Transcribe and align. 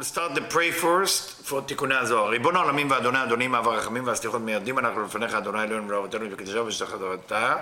we'll 0.00 0.06
start 0.06 0.34
the 0.34 0.40
pray 0.40 0.70
first 0.70 1.46
for 1.48 1.60
תיקוני 1.66 1.94
הזוהר. 1.94 2.28
ריבון 2.28 2.56
העולמים 2.56 2.90
ואדוני 2.90 3.22
אדונים, 3.22 3.54
אב 3.54 3.68
הרחמים 3.68 4.06
והסליחות 4.06 4.40
מיידים 4.40 4.78
אנחנו 4.78 5.04
לפניך, 5.04 5.34
אדוני 5.34 5.62
אלוהינו 5.62 5.88
ולאבותינו 5.88 6.26
וקדשנו 6.32 6.66
ושתך 6.66 6.90
תורתה. 6.98 7.56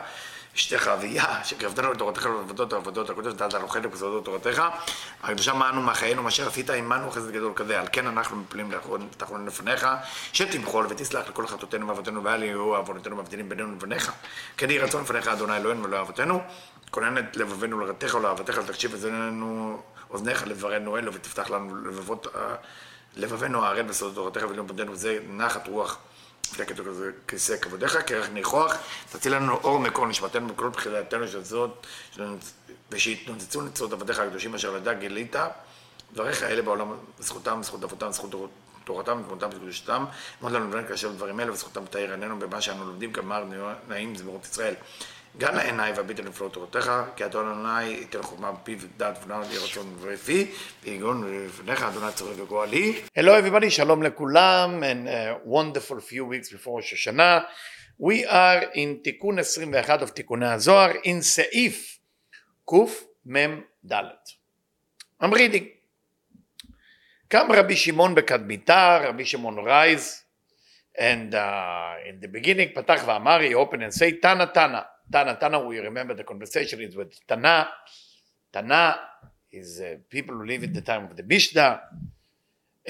אשתך 0.57 0.89
אביה, 0.89 1.45
שקרבתנו 1.45 1.93
לתורתך 1.93 2.27
ולעבודות 2.27 2.73
העבודות 2.73 3.11
הקודש, 3.11 3.33
נתת 3.35 3.55
אנוכי 3.55 3.81
לכבודות 3.81 4.25
תורתך, 4.25 4.63
הקדושה 5.23 5.55
מענו 5.55 5.83
מחיינו, 5.83 6.23
מה 6.23 6.31
שעשית 6.31 6.71
עמנו 6.71 7.11
חסד 7.11 7.31
גדול 7.31 7.53
כזה, 7.57 7.81
על 7.81 7.87
כן 7.93 8.07
אנחנו 8.07 8.37
מפלים 8.37 8.71
תחרון 9.17 9.47
לפניך, 9.47 9.87
שתמחול 10.33 10.87
ותסלח 10.89 11.29
לכל 11.29 11.47
חטאותינו 11.47 11.89
ואבותינו 11.89 12.25
ואל 12.25 12.43
יהיו 12.43 12.77
עוונותינו 12.77 13.17
מבדילים 13.17 13.49
בינינו 13.49 13.73
לבניך, 13.73 14.13
כן 14.57 14.71
יהי 14.71 14.79
רצון 14.79 15.03
לפניך 15.03 15.29
אדוני 15.29 15.57
אלוהינו 15.57 15.85
ולא 15.85 16.01
אבותינו, 16.01 16.43
כונן 16.91 17.19
את 17.19 17.37
לבבינו 17.37 17.81
לרתך 17.81 18.15
ולאהבתך, 18.15 18.59
תקשיב 18.59 18.95
את 18.95 19.01
זננו 19.01 19.83
אוזניך 20.11 20.47
לברנו 20.47 20.97
אלו 20.97 21.15
ותפתח 21.15 21.51
לנו 21.51 21.77
לבבות, 21.77 22.27
לבבינו 23.17 23.65
הערל 23.65 23.83
בסודות 23.83 24.15
תורתך 24.15 24.51
ולא 24.51 24.63
בדנו 24.63 24.93
וזה 24.93 25.19
נחת 25.29 25.69
רוח. 25.69 25.99
כיסא 27.27 27.57
כבודיך, 27.57 27.99
כרך 28.07 28.29
ניחוח, 28.31 28.75
תציל 29.13 29.35
לנו 29.35 29.55
אור 29.55 29.79
מקור 29.79 30.07
נשמתנו 30.07 30.49
בכל 30.49 30.69
בחילתנו 30.69 31.29
של 31.29 31.45
זאת, 31.45 31.87
ושיתנוצצו 32.91 33.63
נצרות 33.63 33.93
עבדיך 33.93 34.19
הקדושים 34.19 34.55
אשר 34.55 34.71
לדע 34.71 34.93
גילית, 34.93 35.37
דבריך 36.13 36.43
אלה 36.43 36.63
בעולם, 36.63 36.93
זכותם, 37.19 37.61
זכות 37.63 37.85
אבותם, 37.85 38.13
זכות 38.13 38.51
תורתם, 38.85 39.23
תמותם 39.29 39.49
וקדושתם, 39.49 40.05
מאוד 40.41 40.53
לנו 40.53 40.71
לבן 40.71 40.89
כאשר 40.89 41.13
דברים 41.13 41.41
אלה, 41.41 41.53
וזכותם 41.53 41.87
תאיר 41.87 42.11
עינינו 42.11 42.39
במה 42.39 42.61
שאנו 42.61 42.85
לומדים, 42.85 43.13
כמר 43.13 43.45
נעים 43.89 44.17
זמירות 44.17 44.45
ישראל. 44.45 44.75
גם 45.39 45.55
לעיניי 45.55 45.93
והביט 45.93 46.21
לפלאות 46.21 46.53
תורתך, 46.53 46.93
כי 47.17 47.25
אדון 47.25 47.49
אדוני 47.49 47.85
ייתן 47.85 48.23
חוכמה 48.23 48.53
בפיו 48.53 48.79
ודעת 48.81 49.25
ונער 49.25 49.41
לי 49.41 49.59
רצון 49.59 49.97
ורפי, 50.01 50.51
ויגון 50.83 51.45
לפניך 51.47 51.83
אדוני 51.83 52.13
צורך 52.13 52.39
וגואלי. 52.39 53.01
Hello 53.19 53.31
everybody, 53.31 53.71
שלום 53.71 54.03
לכולם, 54.03 54.83
and 54.83 55.09
a 55.09 55.49
wonderful 55.49 56.01
few 56.01 56.25
weeks 56.25 56.53
before 56.53 56.69
ראש 56.69 56.93
השנה. 56.93 57.41
We 58.03 58.27
are 58.27 58.75
in 58.75 59.05
תיקון 59.05 59.39
21 59.39 60.03
of 60.03 60.11
תיקוני 60.11 60.49
הזוהר, 60.49 60.91
in 60.91 61.21
סעיף 61.21 61.99
קמ"ד. 62.65 63.95
I'm 65.23 65.33
reading. 65.33 65.65
קם 67.29 67.47
רבי 67.53 67.77
שמעון 67.77 68.15
בקדמיתה, 68.15 68.99
רבי 69.09 69.25
שמעון 69.25 69.59
רייז, 69.59 70.25
and 70.97 71.35
uh, 71.35 71.39
in 72.09 72.25
the 72.25 72.29
beginning 72.29 72.75
פתח 72.75 73.03
ואמר, 73.07 73.39
he 73.41 73.55
opened 73.55 73.83
and 73.83 73.99
say, 74.01 74.21
תנא 74.23 74.45
תנא. 74.45 74.81
Tana 75.12 75.38
Tana, 75.40 75.60
we 75.60 75.80
remember 75.80 76.14
the 76.14 76.24
conversation 76.24 76.82
is 76.82 76.96
with 76.96 77.14
Tana. 77.28 77.68
Tana 78.52 79.00
is 79.52 79.82
uh, 79.82 79.98
people 80.10 80.36
who 80.36 80.46
live 80.46 80.64
in 80.64 80.74
the 80.74 80.82
time 80.82 81.06
of 81.06 81.16
the 81.16 81.24
Mishnah. 81.24 81.82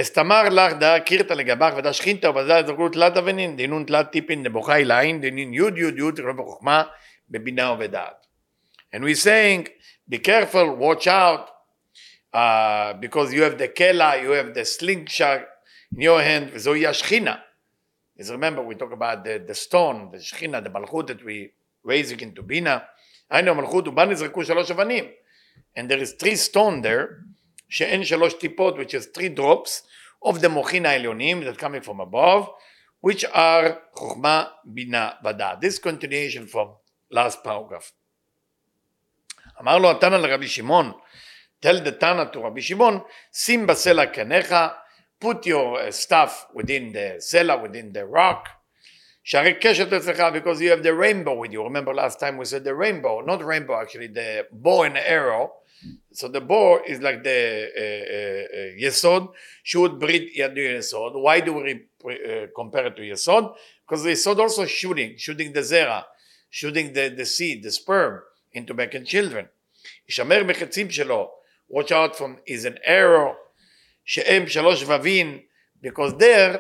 אסתמר 0.02 0.50
לך 0.50 0.74
דה 0.74 1.00
קירתא 1.00 1.34
לגבך 1.34 1.74
ודה 1.78 1.94
שכינתא 1.94 2.28
ובזה 2.28 2.64
זכרו 2.68 2.90
תלת 2.90 3.18
אבנין 3.18 3.56
דינון 3.56 3.84
תלת 3.84 4.12
טיפין 4.12 4.44
דבוכי 4.44 4.84
לעין 4.84 5.22
דינין 5.22 5.54
יוד 5.54 5.78
יוד 5.78 5.98
יוד 5.98 6.16
תקרא 6.16 6.32
בחוכמה 6.32 6.84
בבינה 7.30 7.72
ובדעת. 7.72 8.26
And 8.96 9.04
we're 9.04 9.16
saying 9.16 9.68
be 10.10 10.18
careful 10.18 10.76
watch 10.76 11.08
out 11.08 11.50
uh, 12.34 12.94
because 12.94 13.34
you 13.34 13.44
have 13.44 13.58
the 13.58 13.68
kela 13.68 14.22
you 14.22 14.32
have 14.32 14.54
the 14.54 14.66
slingshot 14.66 15.42
in 15.96 16.02
your 16.02 16.22
hand 16.22 16.50
וזוהי 16.54 16.88
השכינה. 16.88 17.36
As 18.20 18.32
remember 18.32 18.62
we 18.64 18.76
talk 18.76 18.92
about 18.92 19.24
the, 19.24 19.52
the 19.52 19.56
stone 19.56 20.10
the 20.12 20.20
שכינה 20.20 20.60
the 20.60 20.70
מלכות 20.70 21.12
that 21.12 21.24
we 21.24 21.52
raising 21.87 22.21
into 22.21 22.43
בינה, 22.43 22.79
היינו 23.31 23.51
המלכות 23.51 23.89
ובה 23.89 24.05
נזרקו 24.05 24.45
שלוש 24.45 24.71
אבנים. 24.71 25.05
And 25.79 25.83
there 25.91 26.01
is 26.01 26.23
three 26.23 26.37
stone 26.51 26.83
there, 26.83 27.07
שאין 27.69 28.05
שלוש 28.05 28.35
טיפות, 28.35 28.75
which 28.75 28.95
is 28.95 29.19
three 29.19 29.39
drops 29.39 29.87
of 30.29 30.41
the 30.41 30.49
מוחין 30.49 30.87
העליונים 30.87 31.43
that 31.43 31.59
coming 31.59 31.85
from 31.85 32.01
above, 32.01 32.49
which 33.07 33.25
are 33.25 33.73
חוכמה, 33.95 34.45
בינה 34.65 35.11
ודעת. 35.25 35.59
This 35.59 35.79
continuation 35.79 36.53
from 36.53 36.69
last 37.15 37.45
paragraph. 37.45 37.93
אמר 39.61 39.79
לו 39.79 39.91
התנא 39.91 40.15
לרבי 40.15 40.49
שמעון, 40.49 40.93
tell 41.67 41.85
the 41.85 41.91
תנא 41.91 42.25
to 42.33 42.39
רבי 42.39 42.63
שמעון, 42.63 43.01
שים 43.33 43.67
בסלע 43.67 44.07
קניך, 44.07 44.55
put 45.25 45.47
your 45.47 45.91
stuff 45.91 46.47
within 46.55 46.93
the 46.93 47.21
cellar, 47.21 47.59
within 47.59 47.93
the 47.93 48.05
rock, 48.07 48.49
because 49.28 50.62
you 50.62 50.70
have 50.70 50.84
the 50.84 50.94
rainbow 50.94 51.36
with 51.36 51.52
you. 51.52 51.64
Remember 51.64 51.94
last 51.94 52.20
time 52.20 52.38
we 52.38 52.46
said 52.46 52.64
the 52.64 52.76
rainbow, 52.76 53.22
not 53.22 53.44
rainbow 53.44 53.80
actually, 53.80 54.08
the 54.08 54.48
bow 54.52 54.84
and 54.84 54.98
arrow. 54.98 55.54
So 56.12 56.28
the 56.28 56.42
bow 56.42 56.82
is 56.88 57.02
like 57.02 57.24
the 57.24 57.70
uh, 57.76 57.82
uh, 57.82 58.88
יסוד, 58.88 59.34
shoot 59.64 60.00
ברית 60.00 60.32
ידו 60.36 60.62
יסוד. 60.62 61.14
Why 61.16 61.40
do 61.40 61.54
we 61.54 61.72
uh, 62.06 62.48
compare 62.56 62.88
it 62.88 62.96
to 62.96 63.02
יסוד? 63.02 63.54
Because 63.86 64.04
the 64.04 64.12
יסוד 64.12 64.40
also 64.40 64.66
shooting, 64.66 65.18
shooting 65.18 65.52
the 65.52 65.62
זרע, 65.62 66.04
shooting 66.50 66.94
the, 66.94 67.10
the 67.10 67.26
seed, 67.26 67.64
the 67.64 67.72
sperm, 67.72 68.22
into 68.54 68.74
making 68.74 69.06
children. 69.06 69.48
ישמר 70.10 70.44
בחצים 70.44 70.92
שלו, 70.92 71.30
watch 71.70 71.92
out 71.92 72.16
from 72.16 72.38
is 72.46 72.66
an 72.66 72.78
arrow, 72.86 73.36
שהם 74.06 74.48
שלוש 74.48 74.84
ווין, 74.84 75.40
because 75.82 76.14
there, 76.14 76.60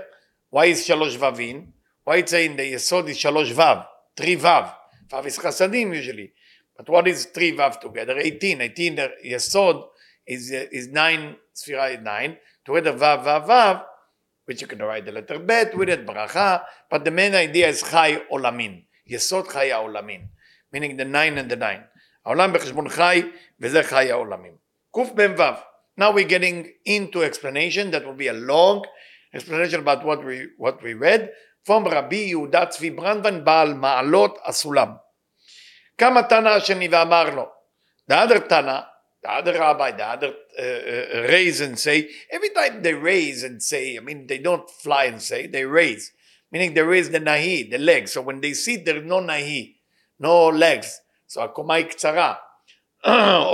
why 0.50 0.66
is 0.66 0.84
שלוש 0.86 1.16
ווין? 1.16 1.68
why 2.08 2.18
it's 2.18 2.31
saying 2.31 2.58
the 2.58 2.74
yesod 2.74 3.09
is 3.09 3.18
shalosh 3.18 3.53
vav, 3.53 3.86
three 4.16 4.36
vav. 4.36 4.74
Vav 5.09 5.25
is 5.25 5.38
chasadim 5.38 5.96
usually. 5.96 6.34
But 6.78 6.90
what 6.90 7.08
is 7.08 7.25
three 7.25 7.56
vav 7.56 7.80
together? 7.80 8.18
18. 8.18 8.62
18 8.62 8.96
the 8.96 9.12
yesod 9.25 9.86
is, 10.28 10.52
is 10.52 10.88
nine, 10.88 11.36
sphira 11.56 11.97
is 11.97 12.03
nine. 12.03 12.38
Together 12.66 12.94
vav, 12.94 13.24
vav, 13.24 13.47
vav, 13.47 13.84
which 14.46 14.62
you 14.62 14.68
can 14.68 14.80
write 14.80 15.06
the 15.06 15.12
letter 15.12 15.40
bet 15.40 15.78
with 15.78 15.90
it, 15.90 16.06
bracha. 16.06 16.64
But 16.90 17.06
the 17.06 17.12
main 17.12 17.36
idea 17.36 17.69
is 17.69 17.81
chai 17.81 18.22
olamin. 18.31 18.84
יסוד 19.08 19.47
חיי 19.47 19.74
העולמים, 19.74 20.22
meaning 20.74 20.97
the 20.97 21.06
nine 21.06 21.38
and 21.38 21.52
the 21.52 21.56
nine. 21.56 21.84
העולם 22.25 22.53
בחשבון 22.53 22.90
חי 22.90 23.22
וזה 23.59 23.84
חיי 23.84 24.12
העולמים. 24.12 24.56
קמ"ו. 24.91 25.53
Now 25.97 26.12
we're 26.12 26.28
getting 26.28 26.72
into 26.86 27.24
explanation 27.24 27.91
that 27.91 28.06
will 28.06 28.16
be 28.16 28.28
a 28.28 28.34
long 28.34 28.84
explanation 29.34 29.80
about 29.81 30.03
what 30.03 30.25
we, 30.25 30.47
what 30.58 30.81
we 30.81 30.94
read, 30.94 31.30
from 31.67 31.89
רבי 31.91 32.17
יהודה 32.17 32.67
צבי 32.67 32.91
ברנדבן 32.91 33.45
בעל 33.45 33.75
מעלות 33.75 34.39
הסולם. 34.45 34.89
קם 35.97 36.17
התנא 36.17 36.49
השני 36.49 36.89
ואמר 36.89 37.35
לו, 37.35 37.47
other 38.11 38.39
תנא, 38.39 38.81
other 39.27 39.55
uh, 39.55 40.61
uh, 40.61 41.27
raise 41.29 41.61
and 41.61 41.79
say, 41.79 42.09
every 42.31 42.51
time 42.51 42.83
they 42.83 42.95
raise 42.95 43.43
and 43.43 43.63
say, 43.63 43.97
I 43.97 44.01
mean 44.01 44.27
they 44.27 44.39
don't 44.39 44.71
fly 44.71 45.05
and 45.05 45.21
say, 45.21 45.47
they 45.47 45.65
raise, 45.65 46.13
meaning 46.53 46.75
they 46.75 46.83
raise 46.83 47.11
the 47.11 47.21
nahi, 47.21 47.71
the 47.71 47.79
legs, 47.79 48.13
so 48.13 48.23
when 48.23 48.41
they 48.41 48.55
sit 48.55 48.85
there 48.85 48.97
is 48.97 49.05
no 49.05 49.21
nahi, 49.21 49.75
no 50.19 50.49
legs, 50.49 51.01
so 51.27 51.43
הקומה 51.43 51.75
היא 51.75 51.87
קצרה, 51.87 52.35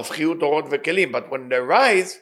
חיות 0.03 0.43
אורות 0.43 0.65
וכלים, 0.71 1.13
but 1.15 1.31
when 1.31 1.49
they 1.49 1.61
rise, 1.61 2.19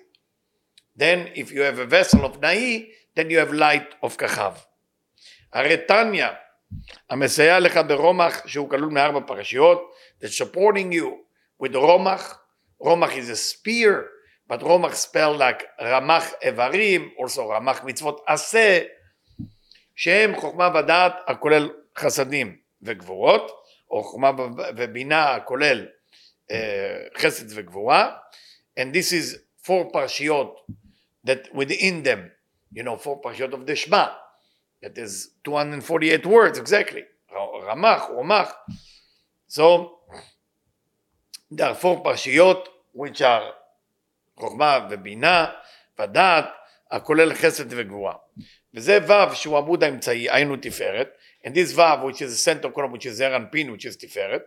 then 0.96 1.28
if 1.34 1.50
you 1.50 1.62
have 1.62 1.78
a 1.78 1.86
vessel 1.86 2.24
of 2.24 2.40
nahi, 2.40 2.86
then 3.16 3.28
you 3.30 3.38
have 3.38 3.52
light 3.52 3.94
of 4.02 4.16
כוכב. 4.16 4.54
הרי 5.52 5.76
תניא 5.76 6.26
המסייע 7.10 7.60
לך 7.60 7.80
ברומח 7.86 8.46
שהוא 8.46 8.70
כלול 8.70 8.92
מארבע 8.92 9.20
פרשיות 9.26 9.94
that 10.22 10.26
supporting 10.26 10.94
you 10.94 11.06
with 11.64 11.76
רומח 11.76 12.38
רומח 12.78 13.10
is 13.10 13.30
a 13.30 13.36
spear 13.36 13.94
but 14.52 14.62
רומח 14.62 14.92
spell 14.92 15.38
like 15.38 15.64
רמח 15.80 16.32
איברים 16.42 17.10
also 17.18 17.40
רמח 17.40 17.84
מצוות 17.84 18.24
עשה 18.26 18.80
שהם 19.96 20.36
חוכמה 20.36 20.70
ודעת 20.74 21.12
הכולל 21.26 21.70
חסדים 21.98 22.56
וגבורות 22.82 23.50
או 23.90 24.02
חוכמה 24.02 24.30
ובינה 24.76 25.34
הכולל 25.34 25.86
uh, 26.50 26.54
חסד 27.18 27.58
וגבורה 27.58 28.16
and 28.80 28.94
this 28.94 29.12
is 29.12 29.36
four 29.66 29.92
פרשיות 29.92 30.66
that 31.26 31.54
within 31.54 32.04
them 32.04 32.20
you 32.74 32.82
know 32.82 33.04
four 33.04 33.22
פרשיות 33.22 33.52
of 33.52 33.68
the 33.70 33.74
שמע 33.74 34.06
that 34.82 34.98
is 34.98 35.30
248 35.44 36.26
words 36.26 36.58
exactly. 36.58 37.04
Ramach, 37.32 38.10
Romach. 38.10 38.52
So 39.46 39.98
there 41.50 41.68
are 41.68 41.74
four 41.74 42.02
פרשיות 42.02 42.68
which 42.92 43.20
are 43.20 43.52
חוכמה 44.36 44.88
ובינה 44.90 45.46
ודעת 45.98 46.44
הכולל 46.90 47.34
חסד 47.34 47.64
וגבורה. 47.68 48.14
וזה 48.74 48.98
ו' 49.08 49.34
שהוא 49.34 49.58
עמוד 49.58 49.84
האמצעי, 49.84 50.30
היינו 50.30 50.56
תפארת, 50.56 51.08
and 51.44 51.50
this 51.50 51.76
ו' 51.76 52.06
which 52.06 52.22
is 52.22 52.32
a 52.32 52.36
center 52.36 52.70
column 52.70 52.92
which 52.92 53.06
is 53.06 53.10
זר 53.10 53.36
אנפין 53.36 53.70
which 53.70 53.84
is 53.84 53.96
תפארת, 53.96 54.42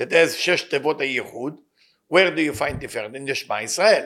that 0.00 0.10
has 0.10 0.36
שש 0.36 0.62
תיבות 0.62 1.00
הייחוד, 1.00 1.60
where 2.12 2.30
do 2.36 2.40
you 2.40 2.58
find 2.60 2.80
תפארת? 2.80 3.10
in 3.10 3.30
the 3.30 3.34
שמע 3.34 3.62
ישראל. 3.62 4.04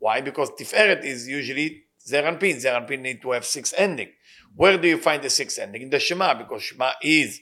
Why? 0.00 0.20
Because 0.20 0.50
תפארת 0.58 0.98
is 1.02 1.28
usually 1.28 1.72
זר 1.98 2.28
אנפין, 2.28 2.58
זר 2.58 2.76
אנפין 2.76 3.06
need 3.06 3.22
to 3.22 3.28
have 3.28 3.44
six 3.44 3.74
ending. 3.74 4.15
Where 4.55 4.77
do 4.77 4.87
you 4.87 4.97
find 4.97 5.23
the 5.23 5.29
sixth 5.29 5.59
ending? 5.59 5.83
In 5.83 5.89
the 5.89 5.99
Shema, 5.99 6.33
because 6.33 6.63
Shema 6.63 6.91
is 7.01 7.39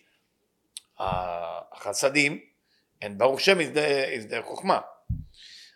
uh, 0.98 1.62
Chasadim, 1.82 2.42
and 3.02 3.18
Baruch 3.18 3.40
Shem 3.40 3.62
is 3.62 3.72
the, 3.72 4.14
is 4.14 4.28
the 4.28 4.42
Chokhmah. 4.42 4.84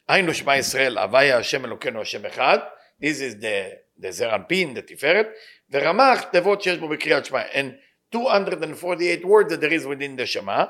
היינו 0.10 0.34
שמע 0.34 0.58
ישראל, 0.58 0.98
הוויה 0.98 1.38
השם 1.38 1.66
אלוקינו 1.66 2.02
השם 2.02 2.26
אחד, 2.26 2.58
this 3.02 3.20
is 3.20 3.42
the, 3.42 4.04
the 4.04 4.10
זרנפין, 4.10 4.78
the 4.78 4.82
תפארת, 4.82 5.28
ורמ"ח 5.72 6.22
תיבות 6.22 6.62
שיש 6.62 6.78
בו 6.78 6.90
בקריאת 6.90 7.26
שמע. 7.26 7.42
And 7.52 7.74
248 8.14 9.26
words 9.26 9.50
that 9.50 9.62
there 9.62 9.74
is 9.74 9.86
within 9.86 10.16
the 10.18 10.26
שמע, 10.26 10.64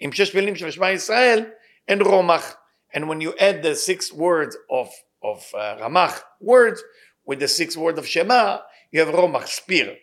עם 0.00 0.12
שש 0.12 0.34
מילים 0.34 0.56
של 0.56 0.70
שמע 0.70 0.92
ישראל, 0.92 1.44
and 1.90 2.02
רומח. 2.02 2.56
And 2.92 3.08
when 3.08 3.20
you 3.20 3.32
add 3.38 3.62
the 3.62 3.74
six 3.76 4.12
words 4.12 4.56
of, 4.70 4.88
of 5.22 5.38
uh, 5.54 5.76
רמ"ח 5.78 6.22
words, 6.40 6.82
with 7.26 7.38
the 7.38 7.48
six 7.48 7.76
words 7.76 7.98
of 7.98 8.06
Shema, 8.06 8.58
you 8.92 9.00
have 9.00 9.14
רומח, 9.14 9.46
spear. 9.46 9.94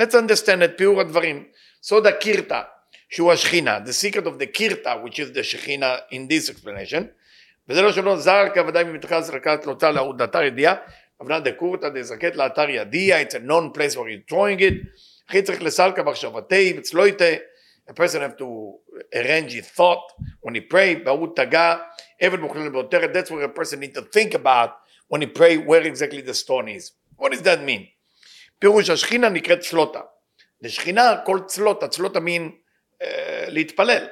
Let's 0.00 0.14
understand 0.14 0.64
את 0.64 0.70
פיור 0.76 1.00
הדברים. 1.00 1.44
סוד 1.82 2.06
הקירתא, 2.06 2.60
שהוא 3.10 3.32
השכינה, 3.32 3.78
the 3.84 3.92
secret 3.92 4.24
of 4.24 4.40
the 4.40 4.46
קירתא, 4.52 4.94
which 5.04 5.14
is 5.14 5.36
the 5.36 5.42
שכינה 5.42 5.96
in 6.10 6.32
this 6.32 6.50
explanation, 6.50 7.02
וזה 7.68 7.82
לא 7.82 7.92
שלא 7.92 8.16
זר 8.16 8.44
כוודאי 8.54 8.84
ממתחס 8.84 9.30
לקחת 9.30 9.66
להוצאה 9.66 9.90
לאתר 9.90 10.42
ידיעה, 10.42 10.74
הבנה 11.20 11.40
דקורתא 11.40 11.88
דזקת 11.88 12.36
לאתר 12.36 12.70
ידיעה, 12.70 13.22
it's 13.22 13.34
a 13.34 13.48
known 13.48 13.76
place 13.76 13.96
where 13.96 14.08
you're 14.08 14.32
throwing 14.32 14.60
it, 14.60 14.74
אחי 15.30 15.42
צריך 15.42 15.62
לסלקה 15.62 16.02
מחשבתי, 16.02 16.74
וצלויתה, 16.78 17.24
a 17.88 17.92
person 17.92 18.20
have 18.20 18.36
to 18.38 18.78
arrange 19.14 19.52
his 19.52 19.68
thought 19.76 20.12
when 20.42 20.54
he 20.54 20.60
pray, 20.72 21.04
בהוא 21.04 21.28
תגע, 21.36 21.76
אבן 22.26 22.40
מוכללת 22.40 22.72
בעותרת, 22.72 23.10
that's 23.16 23.30
what 23.30 23.44
a 23.44 23.60
person 23.60 23.80
need 23.80 23.94
to 23.94 24.02
think 24.02 24.34
about 24.34 24.70
when 25.08 25.20
he 25.20 25.26
pray 25.26 25.56
where 25.56 25.82
exactly 25.82 26.22
the 26.22 26.34
stone 26.34 26.68
is. 26.68 26.92
What 27.16 27.32
does 27.32 27.42
that 27.42 27.62
mean? 27.62 27.88
פירוש 28.59 28.89
השכינה 28.89 29.29
נקראת 29.29 29.59
צלוטה. 29.59 30.01
לשכינה 30.61 31.15
כל 31.25 31.39
צלוטה, 31.47 31.87
צלוטה 31.87 32.19
mean 32.19 32.51
uh, 33.03 33.05
להתפלל. 33.47 34.07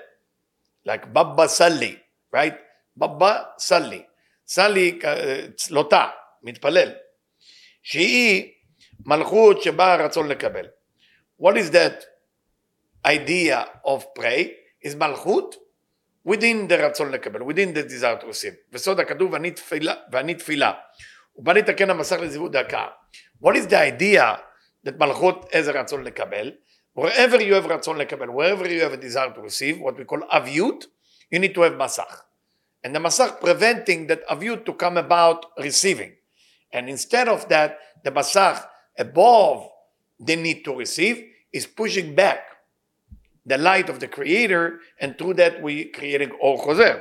like 0.87 1.05
בבא 1.05 1.47
סלי, 1.47 1.95
right? 2.35 2.55
בבא 2.97 3.43
סלי. 3.57 4.03
סלי 4.47 4.99
צלוטה, 5.55 6.09
מתפלל. 6.43 6.91
שהיא 7.83 8.53
מלכות 9.05 9.61
שבה 9.61 9.93
הרצון 9.93 10.27
לקבל. 10.27 10.67
What 11.41 11.53
is 11.55 11.71
that 11.71 12.03
idea 13.07 13.65
of 13.85 14.01
pray? 14.19 14.47
is 14.85 14.95
מלכות 14.95 15.55
within 16.27 16.69
the 16.69 16.73
רצון 16.73 17.11
לקבל, 17.11 17.41
within 17.41 17.77
the 17.77 17.89
desire 17.89 18.21
to 18.21 18.25
receive. 18.25 18.55
וסוד 18.71 18.99
הכתוב 18.99 19.33
ואני 19.33 19.51
תפילה, 19.51 19.95
ואני 20.11 20.35
תפילה. 20.35 20.71
ובא 21.36 21.52
לתקן 21.52 21.90
המסך 21.90 22.20
לזיוות 22.20 22.52
דקה. 22.52 22.86
What 23.44 23.52
is 23.52 23.70
the 23.70 24.00
idea 24.00 24.22
that 24.86 24.98
מלכות 24.98 25.48
איזה 25.52 25.70
רצון 25.70 26.04
לקבל? 26.04 26.52
wherever 26.94 27.40
you 27.40 27.54
have 27.54 27.66
רצון 27.66 27.98
לקבל, 27.98 28.28
wherever 28.28 28.66
you 28.66 28.80
have 28.80 28.92
a 28.92 28.96
desire 28.96 29.32
to 29.32 29.40
receive, 29.40 29.78
what 29.80 29.96
we 29.96 30.04
call 30.04 30.22
אביות, 30.30 30.84
you 31.30 31.38
need 31.38 31.54
to 31.54 31.62
have 31.62 31.76
מסך. 31.78 32.22
And 32.84 32.94
the 32.94 33.00
מסך 33.00 33.40
preventing 33.40 34.06
that 34.08 34.30
אביות 34.30 34.66
to 34.66 34.72
come 34.72 34.96
about 34.96 35.46
receiving. 35.58 36.12
And 36.72 36.88
instead 36.88 37.28
of 37.28 37.48
that, 37.48 37.78
the 38.04 38.10
מסך 38.10 38.64
above 38.98 39.68
the 40.20 40.36
need 40.36 40.64
to 40.64 40.74
receive 40.74 41.24
is 41.52 41.66
pushing 41.66 42.14
back 42.14 42.40
the 43.46 43.58
light 43.58 43.88
of 43.88 43.98
the 43.98 44.06
creator 44.06 44.80
and 45.00 45.16
through 45.18 45.34
that 45.34 45.62
we 45.62 45.84
creating 45.84 46.32
אור 46.40 46.62
חוזר. 46.62 46.98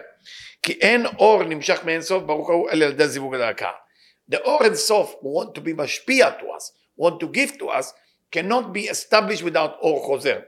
כי 0.64 0.74
אין 0.82 1.06
אור 1.06 1.44
נמשך 1.44 1.84
מאינסוף 1.86 2.24
ברוך 2.24 2.50
הוא 2.50 2.70
אלא 2.70 2.86
על 2.86 2.92
ידי 2.92 3.08
זיווג 3.08 3.36
הדרכה. 3.36 3.72
The 4.32 4.38
אור 4.38 4.64
אינסוף 4.64 5.16
want 5.24 5.56
to 5.56 5.62
be 5.62 5.74
משפיע 5.74 6.40
to 6.40 6.44
us, 6.44 6.72
want 6.98 7.20
to 7.20 7.28
give 7.28 7.58
to 7.58 7.70
us, 7.70 7.94
cannot 8.32 8.74
be 8.74 8.88
established 8.88 9.44
without 9.44 9.80
אור 9.82 10.06
חוזר. 10.06 10.40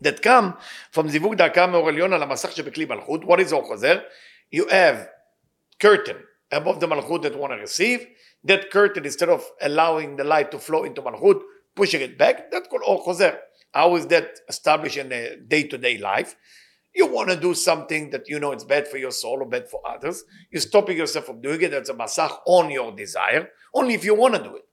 That 0.00 0.22
come 0.22 0.52
from 0.92 1.08
זיווג 1.08 1.34
דרכה 1.34 1.66
מאור 1.66 1.88
עליון 1.88 2.12
על 2.12 2.22
המסך 2.22 2.52
שבכלי 2.52 2.84
מלכות, 2.84 3.22
what 3.22 3.48
is 3.48 3.52
אור 3.52 3.66
חוזר? 3.66 4.00
You 4.54 4.64
have 4.68 5.08
curtain 5.78 6.16
above 6.52 6.80
the 6.80 6.86
malchut 6.86 7.22
that 7.22 7.36
want 7.36 7.52
to 7.52 7.56
receive, 7.56 8.06
that 8.44 8.70
curtain 8.70 9.04
instead 9.04 9.28
of 9.28 9.42
allowing 9.60 10.16
the 10.16 10.24
light 10.24 10.50
to 10.52 10.58
flow 10.58 10.84
into 10.84 11.02
malchut, 11.02 11.40
pushing 11.74 12.00
it 12.00 12.16
back, 12.16 12.50
that's 12.50 12.68
called 12.68 12.82
or 12.86 13.04
chozer. 13.04 13.36
How 13.72 13.96
is 13.96 14.06
that 14.06 14.38
established 14.48 14.96
in 14.96 15.12
a 15.12 15.36
day-to-day 15.36 15.98
life? 15.98 16.36
You 16.94 17.06
want 17.06 17.28
to 17.28 17.36
do 17.36 17.52
something 17.52 18.10
that 18.10 18.28
you 18.28 18.40
know 18.40 18.52
it's 18.52 18.64
bad 18.64 18.88
for 18.88 18.96
your 18.96 19.10
soul 19.10 19.42
or 19.42 19.46
bad 19.46 19.68
for 19.68 19.80
others. 19.86 20.24
You're 20.50 20.62
stopping 20.62 20.96
yourself 20.96 21.26
from 21.26 21.42
doing 21.42 21.60
it. 21.60 21.70
That's 21.70 21.90
a 21.90 21.94
masach 21.94 22.38
on 22.46 22.70
your 22.70 22.90
desire, 22.92 23.50
only 23.74 23.94
if 23.94 24.04
you 24.04 24.14
want 24.14 24.34
to 24.36 24.42
do 24.42 24.56
it. 24.56 24.64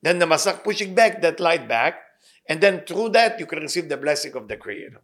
Then 0.00 0.20
the 0.20 0.26
masach 0.26 0.62
pushing 0.62 0.94
back 0.94 1.20
that 1.22 1.40
light 1.40 1.68
back, 1.68 1.94
and 2.48 2.60
then 2.60 2.84
through 2.86 3.08
that 3.10 3.40
you 3.40 3.46
can 3.46 3.60
receive 3.60 3.88
the 3.88 3.96
blessing 3.96 4.34
of 4.34 4.46
the 4.46 4.56
Creator. 4.56 5.00